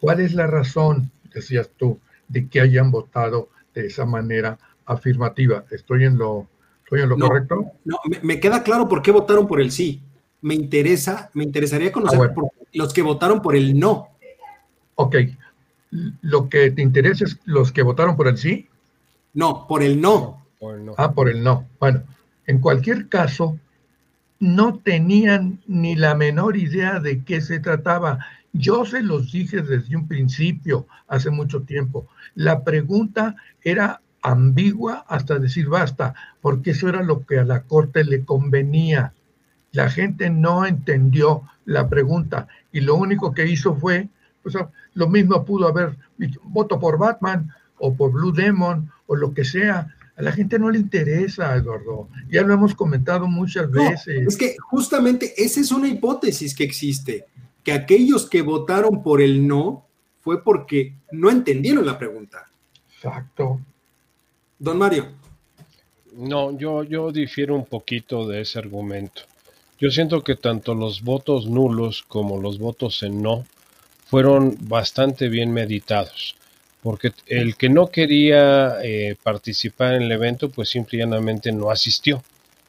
[0.00, 4.58] ¿Cuál es la razón, decías tú, de que hayan votado de esa manera
[4.90, 5.64] afirmativa.
[5.70, 6.48] ¿Estoy en lo,
[6.84, 7.72] estoy en lo correcto?
[7.84, 10.02] No, me, queda claro por qué votaron por el sí.
[10.42, 14.08] Me interesa, me interesaría conocer ah, los que votaron por el no.
[14.96, 15.16] Ok.
[16.22, 18.68] ¿Lo que te interesa es los que votaron por el sí?
[19.34, 20.44] No, por el no.
[20.96, 21.68] Ah, por el no.
[21.78, 22.02] Bueno,
[22.46, 23.58] en cualquier caso,
[24.38, 28.18] no tenían ni la menor idea de qué se trataba.
[28.52, 32.08] Yo se los dije desde un principio, hace mucho tiempo.
[32.34, 38.04] La pregunta era ambigua hasta decir basta, porque eso era lo que a la Corte
[38.04, 39.12] le convenía.
[39.72, 44.08] La gente no entendió la pregunta y lo único que hizo fue,
[44.42, 44.56] pues,
[44.94, 45.96] lo mismo pudo haber
[46.44, 49.94] voto por Batman o por Blue Demon o lo que sea.
[50.16, 52.08] A la gente no le interesa, Eduardo.
[52.30, 54.26] Ya lo hemos comentado muchas veces.
[54.26, 57.26] Es que justamente esa es una hipótesis que existe,
[57.64, 59.86] que aquellos que votaron por el no
[60.20, 62.50] fue porque no entendieron la pregunta.
[62.94, 63.60] Exacto.
[64.60, 65.06] Don Mario.
[66.12, 69.22] No, yo, yo difiero un poquito de ese argumento.
[69.78, 73.46] Yo siento que tanto los votos nulos como los votos en no
[74.04, 76.36] fueron bastante bien meditados,
[76.82, 82.22] porque el que no quería eh, participar en el evento, pues simplemente no asistió,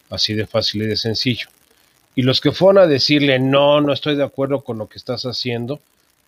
[0.09, 1.47] así de fácil y de sencillo.
[2.15, 5.23] Y los que fueron a decirle, no, no estoy de acuerdo con lo que estás
[5.23, 5.81] haciendo,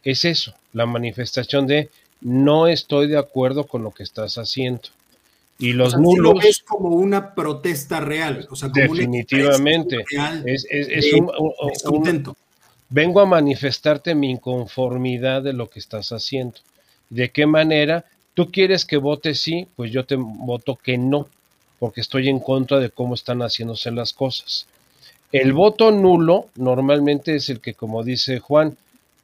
[0.04, 4.90] es eso, la manifestación de, no estoy de acuerdo con lo que estás haciendo.
[5.64, 6.44] Y los nulos.
[6.44, 8.46] es como una protesta real.
[8.52, 10.04] O sea, definitivamente.
[10.44, 12.36] es, es, un,
[12.90, 16.56] Vengo a manifestarte mi inconformidad de lo que estás haciendo.
[17.10, 18.04] ¿De qué manera?
[18.34, 21.30] Tú quieres que vote sí, pues yo te voto que no,
[21.80, 24.68] porque estoy en contra de cómo están haciéndose las cosas.
[25.32, 28.76] El voto nulo normalmente es el que, como dice Juan,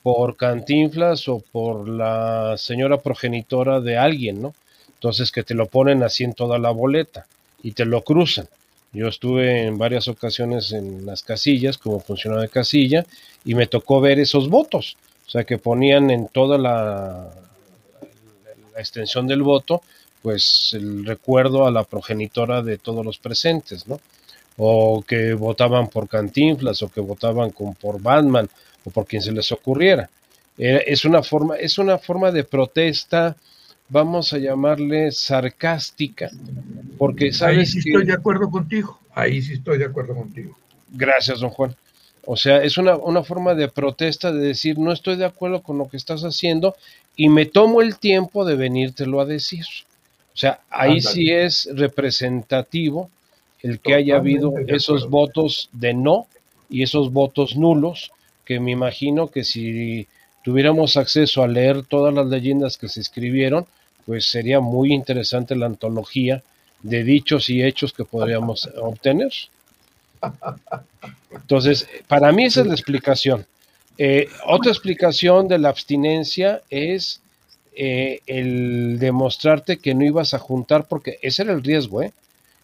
[0.04, 4.54] por cantinflas o por la señora progenitora de alguien, ¿no?
[5.00, 7.26] Entonces que te lo ponen así en toda la boleta
[7.64, 8.50] y te lo cruzan.
[8.92, 13.06] Yo estuve en varias ocasiones en las casillas como funcionario de casilla
[13.46, 14.98] y me tocó ver esos votos.
[15.26, 17.30] O sea, que ponían en toda la,
[18.76, 19.84] extensión del voto,
[20.22, 24.02] pues el recuerdo a la progenitora de todos los presentes, ¿no?
[24.58, 28.50] O que votaban por Cantinflas, o que votaban con, por Batman,
[28.84, 30.10] o por quien se les ocurriera.
[30.58, 33.38] Eh, es una forma, es una forma de protesta,
[33.90, 36.30] vamos a llamarle sarcástica,
[36.98, 40.58] porque sabes Ahí sí estoy de acuerdo contigo, ahí sí estoy de acuerdo contigo.
[40.92, 41.76] Gracias, don Juan.
[42.26, 45.78] O sea, es una, una forma de protesta de decir, no estoy de acuerdo con
[45.78, 46.76] lo que estás haciendo
[47.16, 49.66] y me tomo el tiempo de venírtelo a decir.
[50.34, 53.10] O sea, ahí sí es representativo
[53.62, 56.28] el que haya habido esos votos de no
[56.70, 58.12] y esos votos nulos,
[58.46, 60.08] que me imagino que si
[60.44, 63.66] tuviéramos acceso a leer todas las leyendas que se escribieron,
[64.10, 66.42] pues sería muy interesante la antología
[66.82, 69.32] de dichos y hechos que podríamos obtener.
[71.30, 73.46] Entonces, para mí esa es la explicación.
[74.00, 77.22] Eh, otra explicación de la abstinencia es
[77.76, 82.12] eh, el demostrarte que no ibas a juntar, porque ese era el riesgo, ¿eh?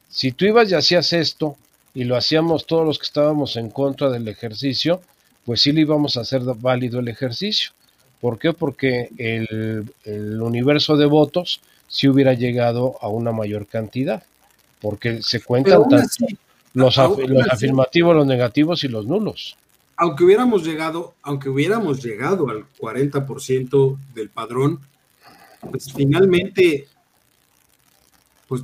[0.09, 1.57] Si tú ibas y hacías esto,
[1.93, 4.99] y lo hacíamos todos los que estábamos en contra del ejercicio,
[5.45, 7.69] pues sí le íbamos a hacer válido el ejercicio.
[8.21, 8.53] ¿Por qué?
[8.53, 14.23] Porque el, el universo de votos sí hubiera llegado a una mayor cantidad,
[14.81, 16.37] porque se cuentan aún tanto así,
[16.73, 19.55] los, af- aún los así- afirmativos, los negativos y los nulos.
[19.97, 24.79] aunque hubiéramos llegado, aunque hubiéramos llegado al 40% del padrón,
[25.71, 26.87] pues finalmente,
[28.47, 28.61] pues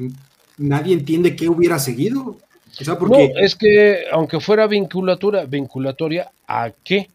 [0.57, 2.37] nadie entiende qué hubiera seguido.
[2.79, 7.09] O sea, porque No, es que aunque fuera vinculatura, vinculatoria, ¿a qué?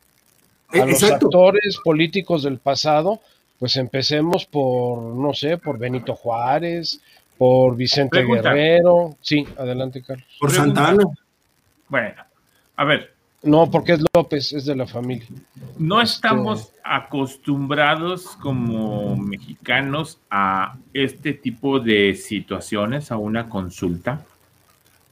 [0.69, 1.27] A los exacto.
[1.27, 3.21] actores políticos del pasado,
[3.59, 7.01] pues empecemos por, no sé, por Benito Juárez,
[7.39, 8.53] por Vicente Pregunta.
[8.53, 9.17] Guerrero.
[9.21, 10.27] Sí, adelante, Carlos.
[10.41, 10.87] Por Pregunta.
[10.87, 11.11] Santana.
[11.89, 12.23] Bueno,
[12.77, 15.27] a ver, No, porque es López, es de la familia.
[15.79, 24.25] no Este- estamos acostumbrados como mexicanos a este tipo de situaciones, a una consulta,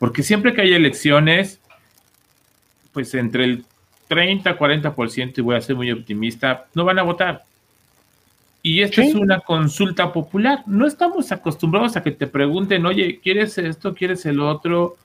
[0.00, 1.61] porque siempre que hay elecciones,
[2.92, 3.64] pues entre el
[4.14, 7.42] 30 40%, y voy a ser muy optimista, no van a votar.
[8.62, 9.08] Y esta Sí.
[9.08, 10.62] es una consulta popular.
[10.66, 13.92] No estamos acostumbrados a que te pregunten, oye, ¿quieres esto?
[13.94, 14.96] ¿Quieres el otro?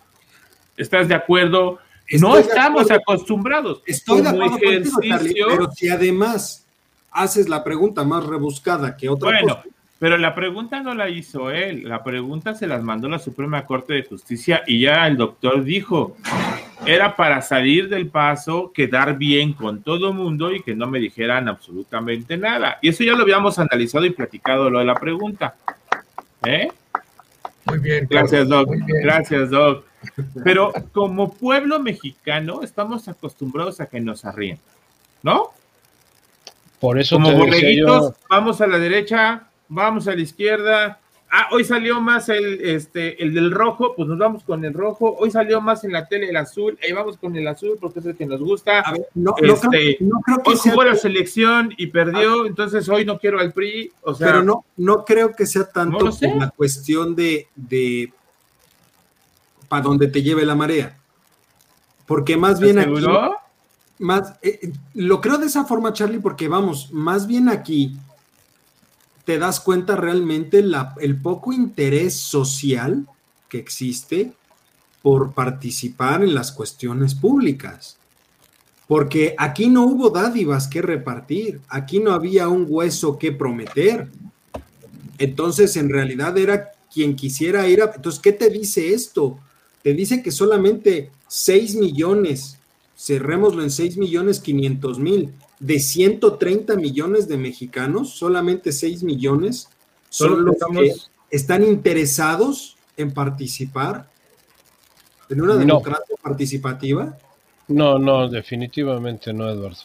[0.78, 1.80] ¿Estás de acuerdo?
[2.20, 3.02] no de estamos acuerdo.
[3.04, 3.82] acostumbrados.
[3.86, 6.66] Estoy de Como acuerdo contigo, Charlie, ejercicio- pero si además
[7.12, 9.64] haces la pregunta más rebuscada que otra Bueno, cosa,
[10.00, 13.94] pero la pregunta no la hizo él, la pregunta se las mandó la Suprema Corte
[13.94, 16.16] de Justicia y ya el doctor dijo,
[16.86, 21.48] era para salir del paso, quedar bien con todo mundo y que no me dijeran
[21.48, 22.80] absolutamente nada.
[22.82, 25.56] Y eso ya lo habíamos analizado y platicado lo de la pregunta.
[26.46, 26.70] ¿Eh?
[27.66, 28.08] Muy bien.
[28.10, 28.68] Gracias, Carlos, Doc.
[28.68, 29.04] Muy bien.
[29.04, 29.86] Gracias, Doc.
[30.44, 34.58] Pero como pueblo mexicano estamos acostumbrados a que nos arríen,
[35.24, 35.52] ¿no?
[36.80, 40.99] Por eso Como borreguitos, yo, vamos a la derecha, vamos a la izquierda.
[41.32, 45.16] Ah, hoy salió más el, este, el del rojo, pues nos vamos con el rojo.
[45.20, 48.06] Hoy salió más en la tele el azul, ahí vamos con el azul porque es
[48.08, 48.80] el que nos gusta.
[48.80, 49.68] a ver, no, no Este,
[49.98, 53.40] creo, no creo que Hoy sea, jugó la selección y perdió, entonces hoy no quiero
[53.40, 53.92] al PRI.
[54.02, 56.34] O sea, pero no, no creo que sea tanto No sé.
[56.36, 58.12] la cuestión de, de
[59.68, 60.98] para donde te lleve la marea.
[62.08, 63.38] Porque más bien aquí, ¿seguro?
[64.00, 67.96] más, eh, eh, lo creo de esa forma, Charlie, porque vamos, más bien aquí
[69.30, 70.58] te das cuenta realmente
[71.02, 73.06] el poco interés social
[73.48, 74.34] que existe
[75.04, 77.98] por participar en las cuestiones públicas.
[78.88, 84.08] Porque aquí no hubo dádivas que repartir, aquí no había un hueso que prometer.
[85.20, 87.92] Entonces, en realidad era quien quisiera ir a...
[87.96, 89.38] Entonces, ¿qué te dice esto?
[89.84, 92.58] Te dice que solamente 6 millones,
[92.98, 99.70] cerrémoslo en 6 millones 500 mil, de 130 millones de mexicanos, solamente 6 millones
[100.10, 100.96] son Solo los que
[101.30, 104.10] están interesados en participar
[105.30, 105.60] en una No.
[105.60, 107.18] democracia participativa.
[107.68, 109.78] no, no, definitivamente no, Eduardo.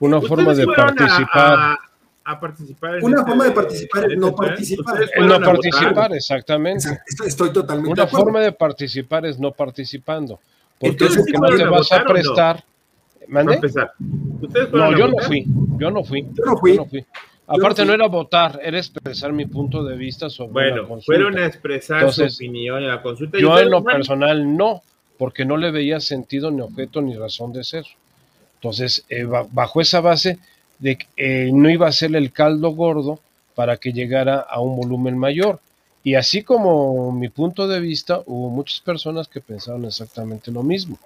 [0.00, 1.78] Una ¿Ustedes forma de a- participar, A,
[2.24, 4.94] a participar en Una este- forma de participar es no este participar.
[4.94, 7.00] ¿Ustedes es no participar, exactamente.
[7.06, 10.38] Estoy, estoy totalmente Una de forma de participar es no participando.
[10.78, 12.04] Porque Entonces, porque ¿sí no te vas a no?
[13.30, 13.32] Prestar.
[13.32, 13.54] Para ¿Mande?
[13.54, 13.92] empezar.
[14.42, 15.44] ¿Ustedes fueron No, yo no fui,
[15.78, 16.22] yo no fui.
[16.34, 16.70] Yo no fui.
[16.76, 17.04] yo no fui.
[17.46, 17.86] Aparte fui.
[17.88, 21.04] no era votar, era expresar mi punto de vista sobre la Bueno, consulta.
[21.06, 23.38] fueron a expresar Entonces, su opinión en la consulta.
[23.38, 24.82] y Yo en lo personal no,
[25.18, 27.84] porque no le veía sentido ni objeto ni razón de ser.
[28.54, 30.38] Entonces, eh, ba- bajo esa base
[30.78, 33.18] de que eh, no iba a ser el caldo gordo
[33.54, 35.58] para que llegara a un volumen mayor.
[36.04, 40.98] Y así como mi punto de vista, hubo muchas personas que pensaron exactamente lo mismo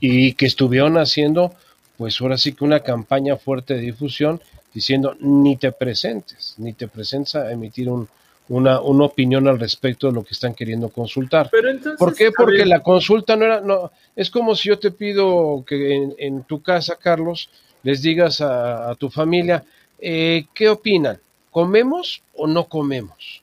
[0.00, 1.52] y que estuvieron haciendo,
[1.96, 4.40] pues ahora sí que una campaña fuerte de difusión
[4.72, 8.08] diciendo ni te presentes, ni te presentes a emitir un,
[8.48, 11.48] una, una, opinión al respecto de lo que están queriendo consultar.
[11.50, 12.30] Pero entonces, ¿Por qué?
[12.30, 16.42] Porque la consulta no era, no, es como si yo te pido que en, en
[16.44, 17.50] tu casa, Carlos,
[17.82, 19.64] les digas a, a tu familia,
[19.98, 21.18] eh, ¿qué opinan?
[21.50, 23.42] ¿Comemos o no comemos?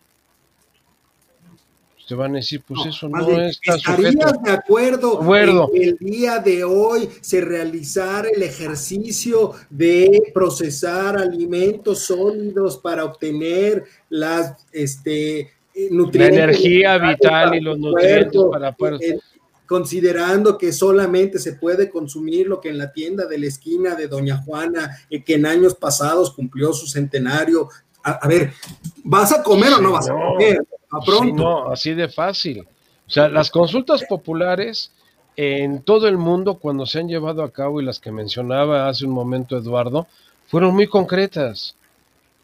[2.08, 4.40] Te van a decir, pues no, eso no de, está ¿Estarías sujeto.
[4.44, 5.72] de acuerdo, acuerdo.
[5.74, 13.06] en que el día de hoy se realizara el ejercicio de procesar alimentos sólidos para
[13.06, 15.52] obtener las este,
[15.90, 16.38] nutrientes?
[16.38, 19.02] La energía vital y los nutrientes cuerpo, para poder...
[19.02, 19.20] eh,
[19.66, 24.08] considerando que solamente se puede consumir lo que en la tienda de la esquina de
[24.08, 27.68] Doña Juana, eh, que en años pasados cumplió su centenario.
[28.04, 28.54] A, a ver,
[29.04, 30.60] ¿vas a comer o no vas a comer?
[30.96, 31.26] A pronto.
[31.26, 32.68] Sí, no, así de fácil.
[33.08, 34.92] O sea, las consultas populares
[35.36, 39.06] en todo el mundo cuando se han llevado a cabo y las que mencionaba hace
[39.06, 40.08] un momento Eduardo,
[40.48, 41.76] fueron muy concretas.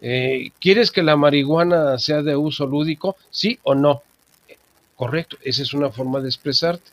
[0.01, 3.15] Eh, ¿Quieres que la marihuana sea de uso lúdico?
[3.29, 4.01] ¿Sí o no?
[4.95, 6.91] Correcto, esa es una forma de expresarte.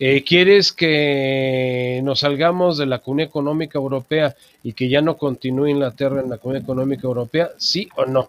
[0.00, 5.68] Eh, ¿Quieres que nos salgamos de la Comunidad Económica Europea y que ya no continúe
[5.68, 7.50] Inglaterra en la Comunidad Económica Europea?
[7.56, 8.28] ¿Sí o no?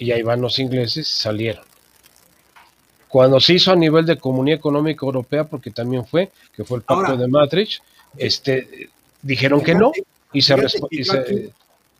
[0.00, 1.64] Y ahí van los ingleses y salieron.
[3.06, 6.82] Cuando se hizo a nivel de Comunidad Económica Europea, porque también fue, que fue el
[6.82, 7.82] pacto Ahora, de Maastricht,
[8.16, 8.88] este,
[9.22, 9.92] dijeron que no
[10.32, 11.50] y se, fíjate, que aquí,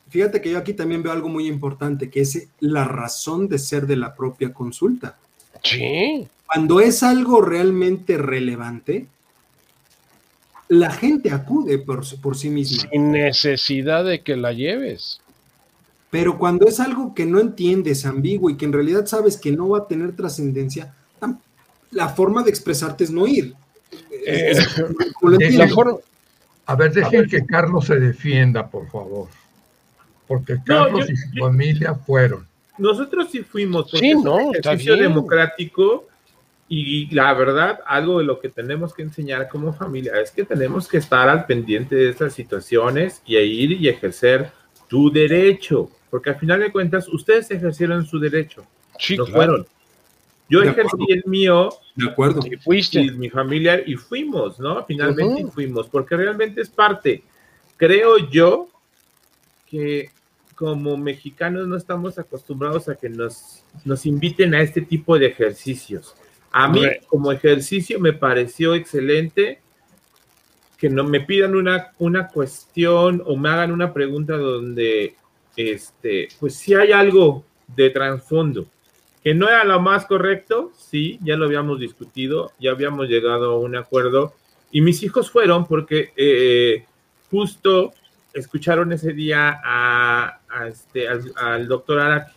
[0.09, 3.87] fíjate que yo aquí también veo algo muy importante, que es la razón de ser
[3.87, 5.17] de la propia consulta.
[5.63, 6.27] Sí.
[6.47, 9.07] Cuando es algo realmente relevante,
[10.69, 12.89] la gente acude por, por, sí misma.
[12.89, 15.21] Sin necesidad de que la lleves.
[16.11, 19.71] Pero cuando es algo que no entiendes, ambiguo y que en realidad sabes que no
[19.71, 20.95] va a tener trascendencia,
[21.93, 23.55] la forma de expresarte es no ir.
[24.27, 24.55] Eh,
[25.53, 25.97] la forma...
[26.67, 27.29] A ver, dejen a ver.
[27.29, 29.29] que Carlos se defienda, por favor.
[30.27, 31.45] Porque Carlos no, yo, y su yo...
[31.47, 32.47] familia fueron.
[32.79, 33.91] Nosotros sí fuimos.
[33.91, 36.07] Sí, no, es un ejercicio democrático
[36.73, 40.87] y la verdad, algo de lo que tenemos que enseñar como familia es que tenemos
[40.87, 44.53] que estar al pendiente de estas situaciones y ir y ejercer
[44.87, 48.67] tu derecho, porque al final de cuentas ustedes ejercieron su derecho,
[48.99, 49.37] sí, no claro.
[49.37, 49.67] fueron.
[50.49, 51.15] Yo de ejercí acuerdo.
[51.15, 54.85] el mío, de acuerdo, y fuiste, y mi familia y fuimos, ¿no?
[54.85, 55.53] Finalmente uh -huh.
[55.53, 57.23] fuimos, porque realmente es parte.
[57.77, 58.69] Creo yo
[59.67, 60.11] que
[60.57, 66.15] como mexicanos no estamos acostumbrados a que nos, nos inviten a este tipo de ejercicios.
[66.53, 69.61] A mí, como ejercicio, me pareció excelente
[70.77, 75.15] que no me pidan una, una cuestión o me hagan una pregunta donde,
[75.57, 78.67] este, pues si hay algo de trasfondo,
[79.23, 83.59] que no era lo más correcto, sí, ya lo habíamos discutido, ya habíamos llegado a
[83.59, 84.35] un acuerdo,
[84.71, 86.85] y mis hijos fueron porque eh,
[87.31, 87.93] justo
[88.33, 92.33] escucharon ese día a, este, al, doctor Araki.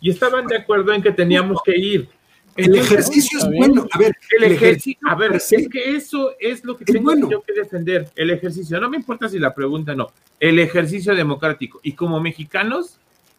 [0.00, 2.08] Y estaban de acuerdo en que teníamos que ir.
[2.56, 3.86] El Entonces, ejercicio es bueno.
[3.90, 7.04] A ver, el, el ejercicio, a ver, es que eso es lo que es tengo
[7.04, 7.30] bueno.
[7.30, 8.08] yo que defender.
[8.16, 10.08] El ejercicio, no me importa si la pregunta no.
[10.40, 11.80] El ejercicio democrático.
[11.82, 12.98] Y como mexicanos,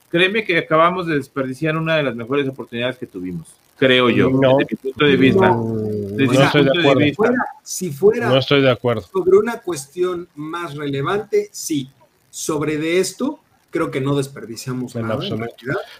[0.09, 3.47] créeme que acabamos de desperdiciar una de las mejores oportunidades que tuvimos.
[3.77, 5.49] Creo yo, no, desde mi punto de vista.
[5.49, 6.99] No, desde no estoy de acuerdo.
[6.99, 9.01] De fuera, si fuera no estoy de acuerdo.
[9.01, 11.89] sobre una cuestión más relevante, sí.
[12.29, 13.39] Sobre de esto,
[13.69, 15.15] creo que no desperdiciamos en nada.
[15.15, 15.53] Absoluto.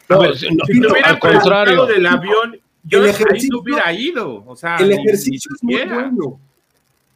[0.09, 4.43] No, no, si no, al contrario del avión, yo el ejercicio, hubiera ido.
[4.45, 6.39] O sea, el ejercicio ni, ni es muy bueno.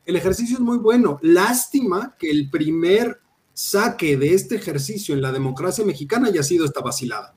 [0.06, 1.20] El ejercicio es muy bueno.
[1.22, 3.20] Lástima que el primer
[3.54, 7.34] saque de este ejercicio en la democracia mexicana haya sido esta vacilada.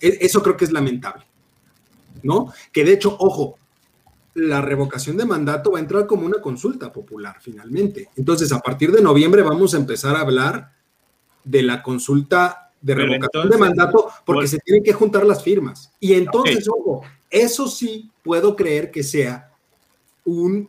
[0.00, 1.24] Eso creo que es lamentable.
[2.22, 2.52] ¿No?
[2.72, 3.58] Que de hecho, ojo,
[4.34, 8.10] la revocación de mandato va a entrar como una consulta popular finalmente.
[8.16, 10.72] Entonces, a partir de noviembre vamos a empezar a hablar
[11.44, 15.42] de la consulta de revocación entonces, de mandato porque pues, se tienen que juntar las
[15.42, 15.92] firmas.
[16.00, 16.80] Y entonces, okay.
[16.80, 19.52] ojo, eso sí puedo creer que sea
[20.24, 20.68] un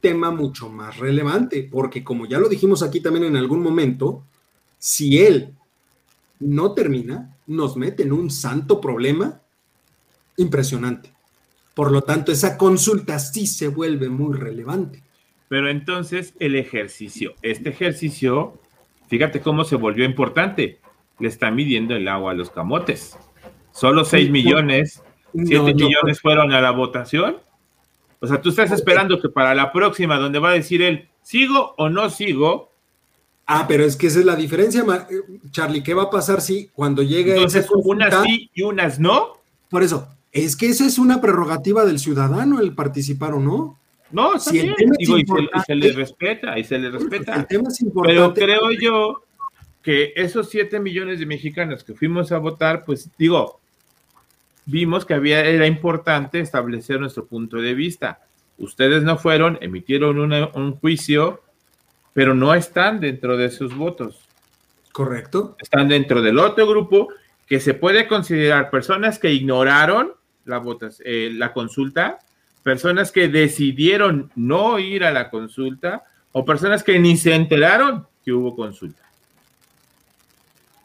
[0.00, 4.22] tema mucho más relevante, porque como ya lo dijimos aquí también en algún momento,
[4.78, 5.54] si él
[6.38, 9.40] no termina, nos mete en un santo problema
[10.36, 11.12] impresionante.
[11.74, 15.02] Por lo tanto, esa consulta sí se vuelve muy relevante.
[15.48, 18.58] Pero entonces el ejercicio, este ejercicio
[19.08, 20.78] Fíjate cómo se volvió importante.
[21.18, 23.18] Le está midiendo el agua a los camotes.
[23.72, 25.02] Solo 6 millones,
[25.32, 26.20] 7 no, millones no.
[26.20, 27.36] fueron a la votación.
[28.20, 31.74] O sea, tú estás esperando que para la próxima, donde va a decir él, ¿sigo
[31.76, 32.72] o no sigo?
[33.46, 35.20] Ah, pero es que esa es la diferencia, eh,
[35.50, 35.82] Charlie.
[35.82, 39.38] ¿Qué va a pasar si cuando llegue Entonces, unas sí y unas no?
[39.70, 43.78] Por eso, es que esa es una prerrogativa del ciudadano el participar o no.
[44.10, 44.74] No, está bien.
[44.98, 45.24] Digo, y,
[45.66, 47.34] se, le respeta, y se le respeta.
[47.36, 48.20] El tema es importante.
[48.20, 49.22] Pero creo yo
[49.82, 53.60] que esos 7 millones de mexicanos que fuimos a votar, pues digo,
[54.68, 58.20] vimos que había, era importante establecer nuestro punto de vista.
[58.58, 60.18] Ustedes no fueron, emitieron
[60.54, 61.42] un juicio
[62.18, 64.18] pero no están dentro de sus votos.
[64.90, 65.56] Correcto.
[65.60, 67.10] Están dentro del otro grupo
[67.46, 70.14] que se puede considerar personas que ignoraron
[70.44, 72.18] la, votas, eh, la consulta,
[72.64, 76.02] personas que decidieron no ir a la consulta
[76.32, 79.07] o personas que ni se enteraron que hubo consulta.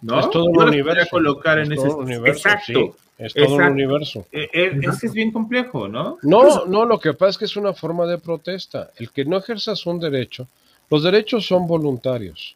[0.03, 0.19] ¿No?
[0.19, 1.07] Es todo un universo.
[1.09, 2.95] colocar en ese universo, Exacto.
[3.17, 4.25] Es todo un universo.
[4.31, 6.17] Eh, eh, es, que es bien complejo, ¿no?
[6.23, 8.91] No, no, lo que pasa es que es una forma de protesta.
[8.97, 10.47] El que no ejerzas un derecho
[10.93, 12.55] los derechos son voluntarios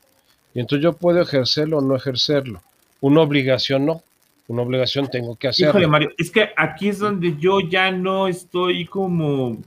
[0.54, 2.62] y entonces yo puedo ejercerlo o no ejercerlo.
[3.02, 4.04] Una obligación no.
[4.48, 5.72] Una obligación tengo que hacerlo.
[5.72, 9.58] Híjole, Mario, es que aquí es donde yo ya no estoy como.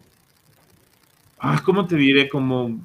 [1.41, 2.28] Ah, ¿Cómo te diré?
[2.28, 2.78] Como.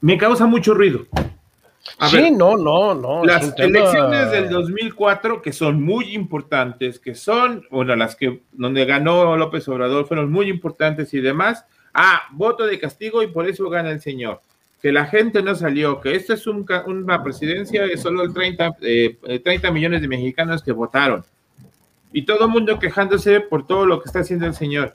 [0.00, 1.06] Me causa mucho ruido.
[2.08, 3.24] Sí, no, no, no.
[3.24, 9.36] Las elecciones del 2004, que son muy importantes, que son, bueno, las que donde ganó
[9.36, 11.64] López Obrador fueron muy importantes y demás,
[11.94, 14.40] Ah, voto de castigo y por eso gana el señor.
[14.82, 19.68] Que la gente no salió, que esto es una presidencia de solo el 30, 30
[19.68, 21.24] eh, millones de mexicanos que votaron.
[22.12, 24.94] Y todo el mundo quejándose por todo lo que está haciendo el señor.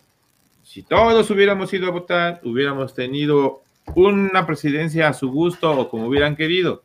[0.64, 3.62] Si todos hubiéramos ido a votar, hubiéramos tenido
[3.96, 6.84] una presidencia a su gusto o como hubieran querido.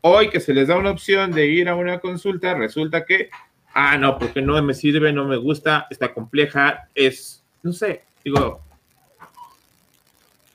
[0.00, 3.30] Hoy que se les da una opción de ir a una consulta, resulta que,
[3.72, 8.60] ah, no, porque no me sirve, no me gusta, está compleja, es, no sé, digo,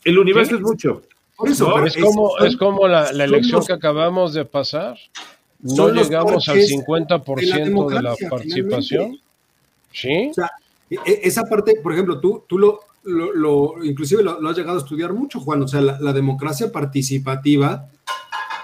[0.04, 1.02] el universo es mucho.
[1.36, 4.97] Por eso, es, como, es como la, elección que acabamos de pasar.
[5.62, 9.20] No llegamos al 50% de la, participación.
[9.91, 10.30] Sí.
[10.32, 10.52] O sea,
[10.89, 14.82] e, e, esa parte, por ejemplo, tú, tú lo, lo, inclusive lo, has llegado a
[14.82, 15.64] estudiar mucho, Juan.
[15.64, 17.89] O sea, la, democracia participativa,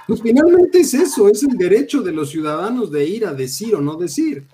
[0.07, 3.81] pues finalmente es eso, es el derecho de los ciudadanos de ir a decir o
[3.81, 4.45] no decir.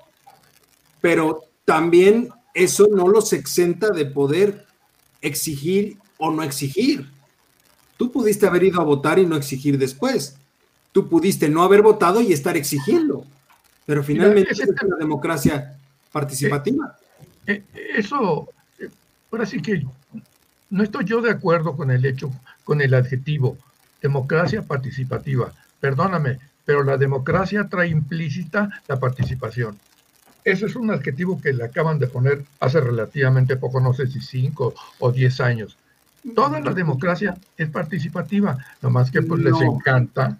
[1.01, 4.65] Pero también eso no los exenta de poder
[5.21, 7.09] exigir o no exigir.
[7.97, 10.35] Tú pudiste haber ido a votar y no exigir después.
[10.91, 13.25] Tú pudiste no haber votado y estar exigiendo.
[13.85, 15.77] Pero finalmente es una democracia
[16.11, 16.97] participativa.
[17.47, 18.49] Eh, eh, eso,
[19.31, 19.85] ahora sí que
[20.69, 22.31] no estoy yo de acuerdo con el hecho,
[22.63, 23.57] con el adjetivo
[24.01, 25.53] democracia participativa.
[25.79, 29.77] Perdóname, pero la democracia trae implícita la participación.
[30.43, 34.19] Ese es un adjetivo que le acaban de poner hace relativamente poco, no sé si
[34.19, 35.77] cinco o diez años.
[36.35, 40.37] Toda la democracia es participativa, nomás que pues les encanta.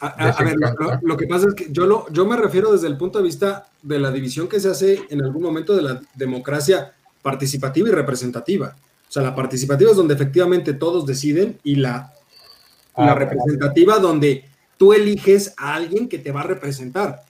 [0.00, 0.54] A, ver,
[1.02, 3.66] lo, que pasa es que yo, lo, yo me refiero desde el punto de vista
[3.82, 8.76] de la división que se hace en algún momento de la democracia participativa y representativa.
[9.08, 12.12] O sea, la participativa es donde efectivamente todos deciden y la,
[12.96, 14.44] la ah, representativa donde
[14.76, 17.22] tú eliges a alguien que te va a representar.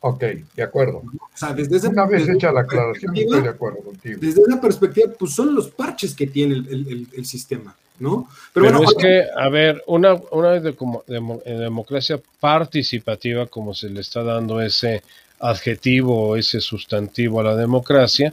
[0.00, 0.22] Ok,
[0.54, 0.98] de acuerdo.
[0.98, 4.18] O sea, desde Una vez hecha la aclaración, estoy de acuerdo contigo.
[4.20, 8.28] Desde esa perspectiva, pues son los parches que tiene el, sistema, ¿no?
[8.52, 14.00] Pero, bueno, es que, a ver, una, una de, como, democracia participativa, como se le
[14.00, 15.02] está dando ese
[15.40, 18.32] adjetivo o ese sustantivo a la democracia,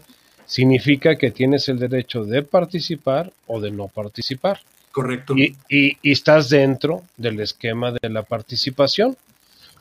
[0.53, 4.59] significa que tienes el derecho de participar o de no participar.
[4.91, 5.33] Correcto.
[5.35, 9.17] y, y estás dentro del esquema de la participación.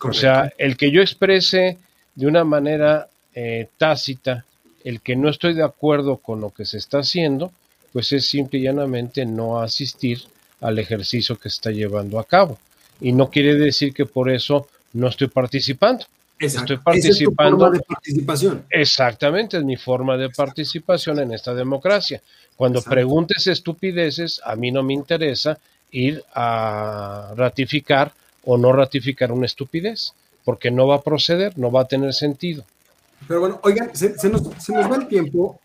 [0.03, 1.77] O sea, el que yo exprese
[2.14, 4.47] de una manera eh, tácita
[4.83, 7.53] el que no estoy de acuerdo con lo que se está haciendo,
[7.93, 10.23] pues es simple y llanamente no asistir
[10.62, 12.59] al ejercicio que se está llevando a cabo.
[12.99, 16.07] Y no quiere decir que por eso no estoy participando.
[16.47, 17.59] Estoy participando.
[17.59, 18.64] forma de participación.
[18.70, 22.22] Exactamente, es mi forma de participación en esta democracia.
[22.57, 25.59] Cuando preguntes estupideces, a mí no me interesa
[25.90, 28.12] ir a ratificar
[28.45, 30.14] o no ratificar una estupidez,
[30.45, 32.64] porque no va a proceder, no va a tener sentido.
[33.28, 35.61] Pero bueno, oigan, se, nos, va el tiempo.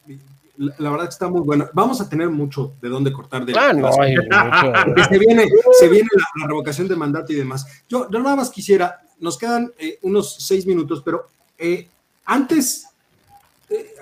[0.57, 1.67] La, verdad que está muy bueno.
[1.73, 3.45] Vamos a tener mucho de dónde cortar.
[3.45, 5.03] De ah, no, hay mucho.
[5.09, 5.47] se viene,
[5.80, 6.09] se viene
[6.41, 7.65] la, revocación de mandato y demás.
[7.88, 11.88] Yo, nada más quisiera, nos quedan eh, unos seis minutos, pero eh,
[12.26, 12.88] antes
[13.70, 13.93] eh,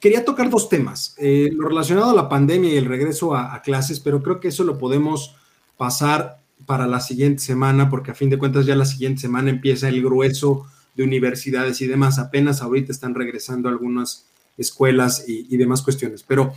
[0.00, 1.14] quería tocar dos temas.
[1.18, 4.78] lo relacionado a la pandemia y el regreso a, clases, pero creo que eso lo
[4.78, 5.34] podemos
[5.76, 9.88] pasar para la siguiente semana, porque a fin de cuentas ya la siguiente semana empieza
[9.88, 12.18] el grueso de universidades y demás.
[12.18, 14.26] Apenas ahorita están regresando algunas
[14.58, 16.22] escuelas y, demás cuestiones.
[16.22, 16.52] Pero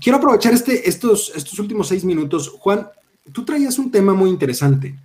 [0.00, 2.48] quiero aprovechar este, estos, estos últimos seis minutos.
[2.58, 2.88] Juan,
[3.32, 4.96] tú traías un tema muy interesante.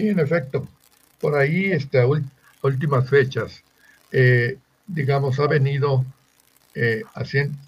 [0.00, 0.66] Sí, en efecto.
[1.20, 2.02] Por ahí, este,
[2.62, 3.62] últimas fechas,
[4.10, 6.06] eh, digamos, ha venido
[6.74, 7.02] eh,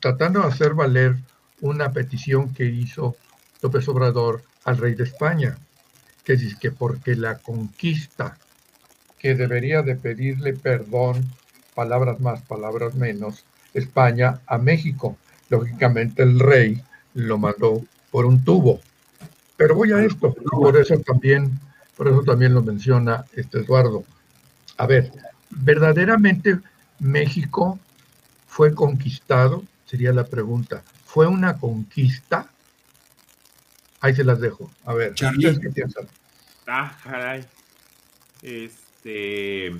[0.01, 1.17] tratando de hacer valer
[1.61, 3.17] una petición que hizo
[3.61, 5.59] López Obrador al rey de España,
[6.25, 8.39] que dice que porque la conquista,
[9.19, 11.31] que debería de pedirle perdón,
[11.75, 15.19] palabras más, palabras menos, España a México.
[15.51, 18.81] Lógicamente el rey lo mandó por un tubo.
[19.59, 21.61] Pero voy a esto, por eso también,
[21.97, 24.05] por eso también lo menciona este Eduardo.
[24.77, 25.13] A ver,
[25.51, 26.59] verdaderamente
[26.99, 27.79] México
[28.47, 30.83] fue conquistado, sería la pregunta.
[31.05, 32.49] ¿Fue una conquista?
[34.01, 34.71] Ahí se las dejo.
[34.85, 36.07] A ver, ¿ustedes qué piensan?
[36.67, 37.45] Ah, caray.
[38.41, 39.77] Este.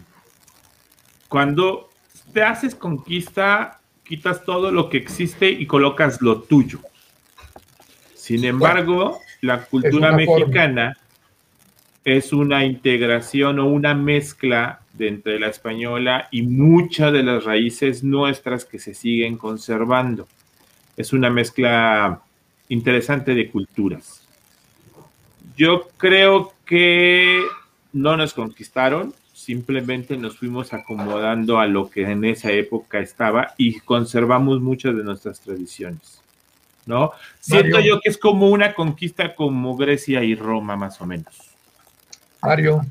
[1.29, 1.91] Cuando
[2.33, 6.81] te haces conquista, quitas todo lo que existe y colocas lo tuyo.
[8.15, 10.97] Sin embargo, la cultura mexicana
[12.05, 18.03] es una integración o una mezcla de entre la española y muchas de las raíces
[18.03, 20.27] nuestras que se siguen conservando.
[20.97, 22.21] Es una mezcla
[22.69, 24.27] interesante de culturas.
[25.57, 27.41] Yo creo que
[27.93, 33.81] no nos conquistaron, simplemente nos fuimos acomodando a lo que en esa época estaba y
[33.81, 36.21] conservamos muchas de nuestras tradiciones.
[36.85, 37.13] ¿No?
[37.39, 41.52] Siento yo que es como una conquista como Grecia y Roma, más o menos.
[42.43, 42.85] Mario.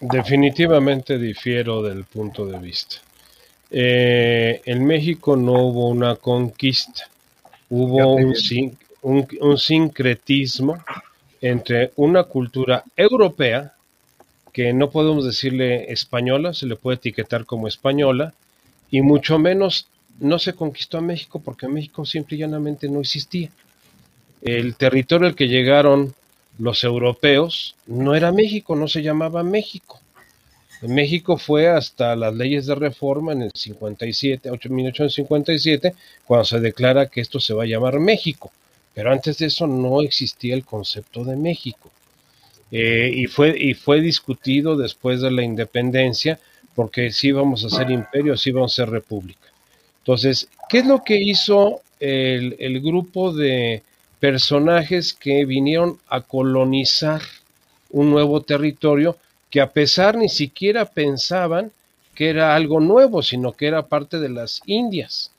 [0.00, 2.96] Definitivamente difiero del punto de vista.
[3.70, 7.06] Eh, en México no hubo una conquista,
[7.68, 8.34] hubo un,
[9.40, 10.82] un, sincretismo
[11.42, 13.74] entre una cultura europea,
[14.52, 18.32] que no podemos decirle española, se le puede etiquetar como española,
[18.90, 23.50] y mucho menos no se conquistó a México porque México simple y llanamente no existía.
[24.40, 26.14] El territorio al que llegaron
[26.58, 30.00] los europeos no era México, no se llamaba México.
[30.82, 35.94] México fue hasta las leyes de reforma en el 57, 1857,
[36.24, 38.52] cuando se declara que esto se va a llamar México.
[38.94, 41.90] Pero antes de eso no existía el concepto de México.
[42.70, 46.38] Eh, y, fue, y fue discutido después de la independencia,
[46.74, 49.48] porque si íbamos a ser imperio, si íbamos a ser república.
[49.98, 53.82] Entonces, ¿qué es lo que hizo el, el grupo de
[54.20, 57.22] personajes que vinieron a colonizar
[57.90, 59.16] un nuevo territorio
[59.50, 61.72] que a pesar ni siquiera pensaban
[62.14, 65.30] que era algo nuevo, sino que era parte de las Indias.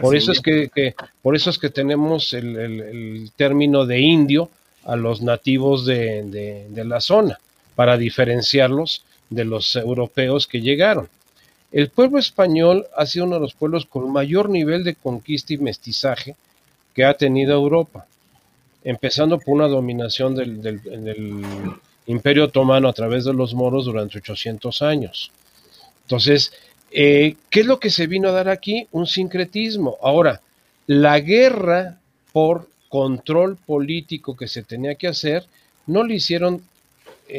[0.00, 4.50] por eso es que, por eso es que tenemos el, término de indio
[4.84, 7.38] a los nativos de, de, la zona,
[7.74, 11.08] para diferenciarlos de los europeos que llegaron.
[11.72, 15.58] El pueblo español ha sido uno de los pueblos con mayor nivel de conquista y
[15.58, 16.36] mestizaje
[16.94, 18.06] que ha tenido Europa,
[18.86, 21.44] empezando por una dominación del,
[22.08, 25.32] Imperio Otomano a través de los moros durante 800 años.
[26.02, 26.52] Entonces,
[26.92, 28.86] eh, ¿qué es lo que se vino a dar aquí?
[28.92, 29.98] Un sincretismo.
[30.00, 30.40] Ahora,
[30.86, 31.98] la guerra
[32.32, 35.44] por control político que se tenía que hacer,
[35.88, 36.62] no le hicieron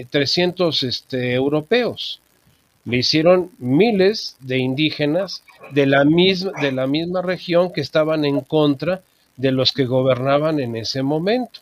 [0.10, 2.20] 300 eh, este, europeos,
[2.84, 8.42] le hicieron miles de indígenas de la, misma, de la misma región que estaban en
[8.42, 9.02] contra
[9.38, 11.62] de los que gobernaban en ese momento.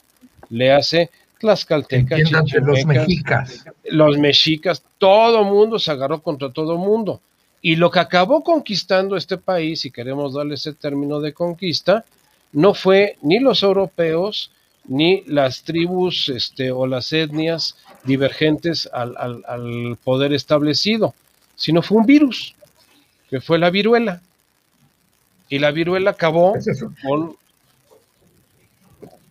[0.49, 3.65] Le hace tlaxcaltecas, los mexicas.
[3.83, 7.21] Los mexicas, todo mundo se agarró contra todo mundo.
[7.61, 12.05] Y lo que acabó conquistando este país, si queremos darle ese término de conquista,
[12.51, 14.51] no fue ni los europeos,
[14.87, 21.15] ni las tribus este, o las etnias divergentes al, al poder establecido,
[21.55, 22.55] sino fue un virus,
[23.29, 24.21] que fue la viruela.
[25.49, 26.53] Y la viruela acabó
[27.03, 27.35] con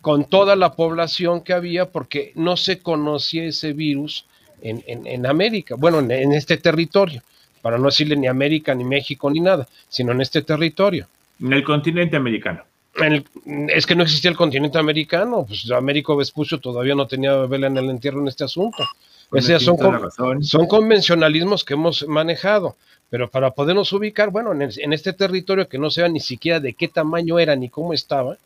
[0.05, 4.27] con toda la población que había porque no se conocía ese virus
[4.61, 7.23] en, en, América, bueno, en, este territorio,
[7.63, 11.07] para no decirle ni América, ni México, ni nada, sino en este territorio.
[11.41, 12.61] En el continente americano.
[13.69, 17.77] es que no existía el continente americano, pues Américo Vespucio todavía no tenía vela en
[17.77, 18.83] el entierro en este asunto.
[19.59, 22.75] son, son convencionalismos que hemos manejado,
[23.09, 26.73] pero para podernos ubicar, bueno, en, en, este territorio que no sea ni siquiera de
[26.73, 28.37] qué tamaño era ni cómo estaba,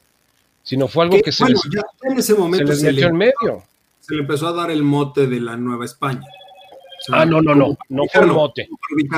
[0.70, 1.60] sino fue algo que se, les,
[2.04, 3.64] en ese momento se metió en medio.
[4.02, 6.28] Se le empezó a dar el mote de la Nueva España.
[7.12, 8.70] ah, no, no, no, no fue el mote.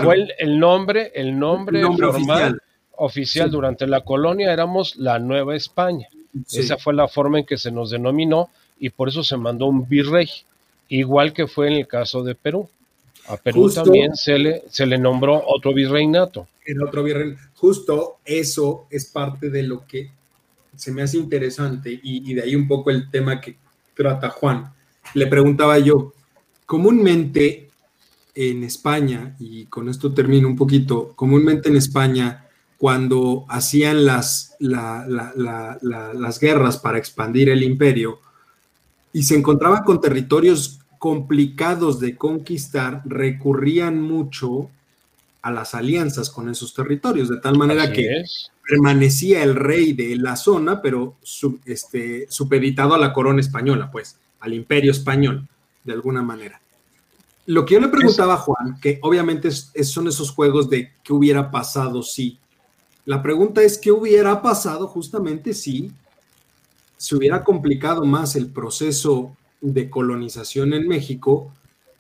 [0.02, 2.62] Fue el, nombre, el nombre, formal,
[2.96, 3.52] oficial.
[3.52, 6.08] durante la colonia éramos la Nueva España.
[6.54, 8.50] Esa fue la forma en que se nos denominó
[8.80, 10.30] y por eso se mandó un virrey,
[10.88, 12.70] igual que fue en el caso de Perú.
[13.28, 16.48] A Perú también se le, se le nombró otro virreinato.
[16.66, 17.36] En otro virrey.
[17.56, 20.12] Justo eso es parte de lo que
[20.76, 23.58] se me hace interesante y, de ahí un poco el tema que
[23.96, 24.74] trata Juan.
[25.14, 26.14] Le preguntaba yo,
[26.66, 27.70] comúnmente
[28.34, 32.48] en España, y con esto termino un poquito, comúnmente en España,
[32.78, 38.20] cuando hacían las, las guerras para expandir el imperio
[39.14, 44.70] y se encontraban con territorios complicados de conquistar, recurrían mucho
[45.42, 48.24] a las alianzas con esos territorios, de tal manera que
[48.72, 51.18] permanecía el rey de la zona, pero
[51.66, 55.46] este, supeditado a la corona española, pues, al imperio español,
[55.84, 56.62] de alguna manera.
[57.48, 61.52] Lo que yo le preguntaba a Juan, que obviamente son esos juegos de qué hubiera
[61.52, 62.40] pasado si.
[63.04, 65.92] La pregunta es qué hubiera pasado justamente si
[66.96, 71.52] se hubiera complicado más el proceso de colonización en México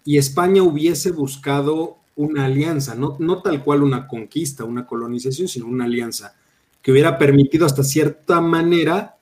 [0.05, 5.65] y España hubiese buscado una alianza, no, no tal cual una conquista, una colonización, sino
[5.65, 6.35] una alianza
[6.81, 9.15] que hubiera permitido hasta cierta manera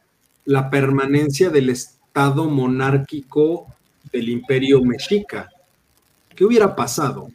[0.46, 3.68] la permanencia del Estado monárquico
[4.12, 5.50] del imperio mexica.
[6.36, 7.30] ¿Qué hubiera pasado?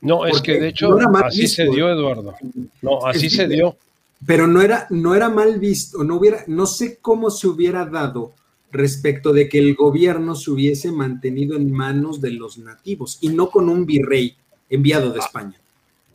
[0.00, 2.34] No, es que de hecho así se dio, Eduardo.
[2.82, 3.76] No, así se dio.
[4.26, 8.32] Pero no era, no era mal visto, no hubiera, no sé cómo se hubiera dado
[8.70, 13.48] respecto de que el gobierno se hubiese mantenido en manos de los nativos y no
[13.48, 14.36] con un virrey
[14.68, 15.58] enviado de España.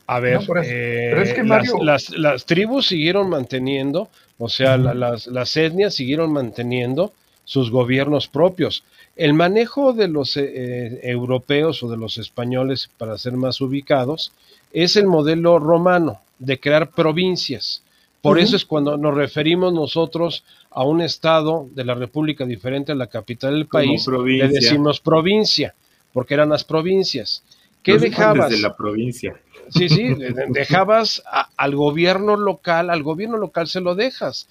[0.06, 1.36] A ver, eh,
[1.82, 7.14] las, tribus siguieron manteniendo, o sea, las, etnias siguieron manteniendo
[7.46, 8.84] sus gobiernos propios.
[9.16, 14.34] El manejo de los eh, eh, europeos o de los españoles, para ser más ubicados,
[14.74, 17.82] es el modelo romano de crear provincias.
[18.22, 22.96] Por eso es cuando nos referimos nosotros a un estado de la república diferente a
[22.96, 25.76] la capital del país, le decimos provincia,
[26.14, 27.44] porque eran las provincias.
[27.84, 28.50] ¿Qué dejabas?
[28.50, 29.36] De la provincia.
[29.70, 30.16] Sí, sí,
[30.50, 31.24] dejabas
[31.58, 34.48] al gobierno local, al gobierno local se lo dejas.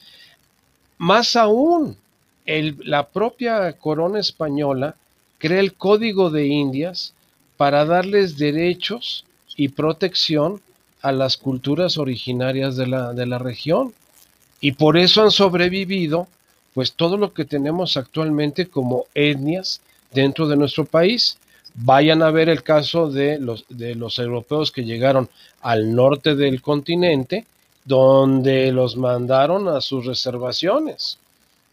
[0.99, 1.97] Más aún,
[2.47, 4.97] la propia corona española
[5.39, 7.15] crea el Código de Indias
[7.57, 9.25] para darles derechos
[9.57, 10.61] y protección
[11.03, 13.93] a las culturas originarias de la, de la región.
[14.61, 16.29] Y por eso han sobrevivido
[16.75, 19.81] pues todo lo que tenemos actualmente como etnias
[20.13, 21.37] dentro de nuestro país.
[21.75, 25.29] Vayan a ver el caso de los, de los europeos que llegaron
[25.63, 27.47] al norte del continente,
[27.85, 31.19] donde los mandaron a sus reservaciones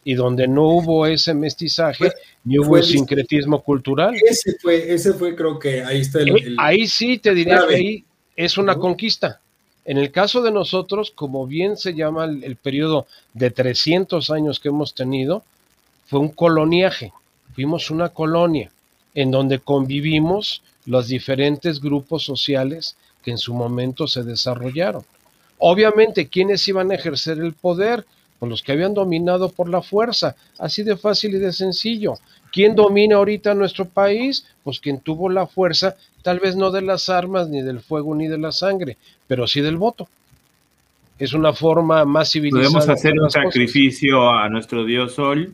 [0.06, 2.12] y donde no hubo ese mestizaje
[2.46, 4.16] ni hubo sincretismo cultural.
[4.16, 6.30] Ese fue, ese fue, creo que ahí está el.
[6.30, 8.04] Eh, ahí sí te diría que ahí
[8.36, 9.42] es una conquista.
[9.84, 14.60] En el caso de nosotros, como bien se llama el, el periodo de 300 años
[14.60, 15.44] que hemos tenido,
[16.06, 17.12] fue un coloniaje.
[17.54, 18.72] Fuimos una colonia
[19.16, 25.04] en donde convivimos los diferentes grupos sociales que en su momento se desarrollaron.
[25.58, 28.06] Obviamente, ¿quiénes iban a ejercer el poder?
[28.40, 32.14] Pues los que habían dominado por la fuerza, así de fácil y de sencillo.
[32.52, 34.46] ¿Quién domina ahorita nuestro país?
[34.64, 38.28] Pues quien tuvo la fuerza, tal vez no de las armas, ni del fuego, ni
[38.28, 38.98] de la sangre,
[39.28, 40.08] pero sí del voto.
[41.20, 42.64] Es una forma más civilizada.
[42.64, 45.54] ¿Podemos hacer un sacrificio a nuestro dios Sol?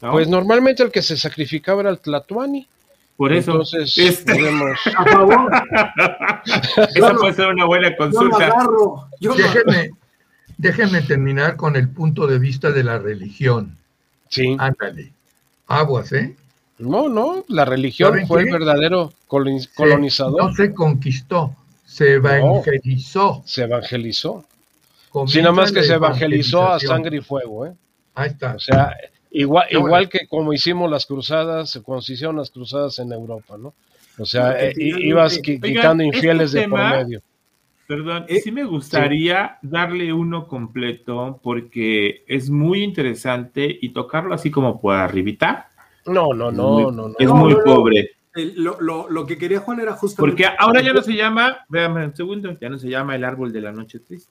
[0.00, 2.66] Pues normalmente el que se sacrificaba era el Tlatuani.
[3.16, 3.50] Por eso.
[3.52, 4.78] Entonces, este, podemos...
[4.96, 5.52] a favor.
[6.94, 8.54] Esa puede ser una buena consulta.
[9.20, 9.90] déjenme,
[10.56, 13.76] déjenme terminar con el punto de vista de la religión.
[14.28, 14.56] Sí.
[14.58, 15.12] Ándale.
[15.66, 16.36] Aguas, ¿eh?
[16.78, 20.44] No, no, la religión fue el verdadero colonizador.
[20.44, 23.42] no se conquistó, se evangelizó.
[23.44, 24.44] se evangelizó.
[25.26, 27.72] Sí, nada más que se evangelizó a sangre y fuego, ¿eh?
[28.14, 28.54] Ahí está.
[28.54, 28.96] O sea,
[29.30, 33.74] Igual, igual que como hicimos las cruzadas, cuando se hicieron las cruzadas en Europa, ¿no?
[34.18, 37.22] O sea, eh, ibas quitando este infieles de por medio.
[37.86, 44.50] Perdón, eh, sí me gustaría darle uno completo porque es muy interesante y tocarlo así
[44.50, 45.70] como por arribita.
[46.04, 47.14] No, no, no, no, no.
[47.18, 48.10] Es muy pobre.
[48.34, 50.20] Lo, lo, lo, que quería Juan era justamente.
[50.20, 53.52] Porque ahora ya no se llama, véame un segundo, ya no se llama el árbol
[53.52, 54.30] de la noche triste.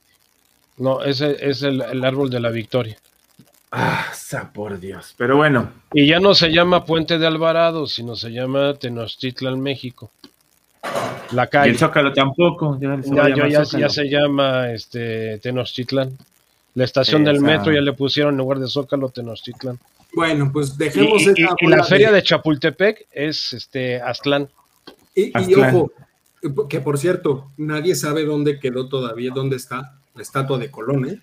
[0.78, 2.98] No, ese es el, el árbol de la victoria.
[3.72, 4.12] Ah,
[4.54, 5.14] por Dios.
[5.18, 5.70] Pero bueno.
[5.94, 10.12] Y ya no se llama Puente de Alvarado, sino se llama Tenochtitlan, México.
[11.32, 11.70] La calle.
[11.70, 12.80] Y el Zócalo tampoco.
[12.80, 16.18] Ya, se llama este, Tenochtitlan.
[16.76, 19.80] La estación del metro ya le pusieron en lugar de Zócalo Tenochtitlan.
[20.14, 22.24] Bueno, pues dejemos y, y, la feria de...
[22.24, 24.48] Chapultepec es este Aztlán.
[25.14, 25.92] Y, ojo,
[26.70, 31.22] que por cierto, nadie sabe dónde quedó todavía, dónde está la estatua de Colón, ¿eh?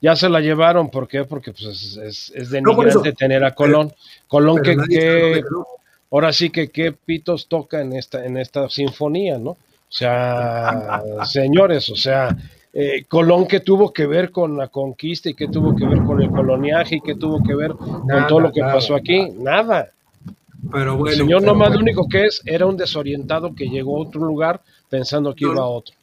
[0.00, 1.24] Ya se la llevaron, ¿por qué?
[1.24, 3.92] Porque pues, es, es denigrante tener a Colón.
[4.28, 5.42] Colón que,
[6.10, 9.50] ahora sí que qué pitos toca en esta, en esta sinfonía, ¿no?
[9.50, 12.34] O sea, señores, o sea,
[12.72, 16.22] eh, Colón que tuvo que ver con la conquista y que tuvo que ver con
[16.22, 19.90] el coloniaje y que tuvo que ver con todo lo que pasó aquí, nada.
[20.70, 24.00] Pero bueno, el señor nomás lo único que es era un desorientado que llegó a
[24.00, 25.94] otro lugar pensando que iba a otro.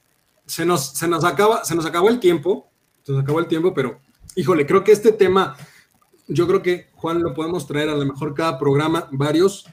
[0.46, 2.68] Se nos, se nos acaba, se nos acabó el tiempo,
[3.12, 4.00] nos acabó el tiempo, pero
[4.36, 5.56] híjole, creo que este tema,
[6.28, 9.66] yo creo que Juan lo podemos traer a lo mejor cada programa, varios,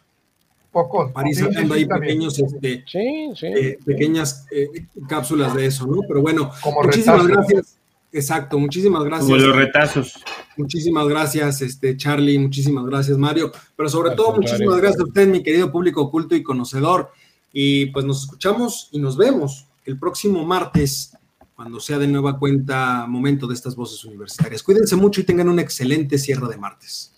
[0.75, 1.13] pocos.
[1.13, 4.69] Para ahí pequeños, este, eh, pequeñas eh,
[5.09, 6.03] cápsulas de eso, ¿no?
[6.07, 6.51] Pero bueno,
[6.83, 7.79] muchísimas gracias.
[8.13, 9.29] Exacto, muchísimas gracias.
[9.29, 10.15] Como los retazos.
[10.57, 13.51] Muchísimas gracias, este Charlie, muchísimas gracias, Mario.
[13.77, 17.11] Pero sobre todo, muchísimas gracias a usted, mi querido público oculto y conocedor.
[17.53, 21.17] Y pues nos escuchamos y nos vemos el próximo martes,
[21.55, 24.63] cuando sea de nueva cuenta momento de estas voces universitarias.
[24.63, 27.15] Cuídense mucho y tengan un excelente cierre de martes.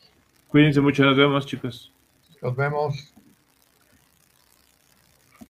[0.48, 1.92] Cuídense mucho, nos vemos, chicos.
[2.42, 3.15] Nos vemos.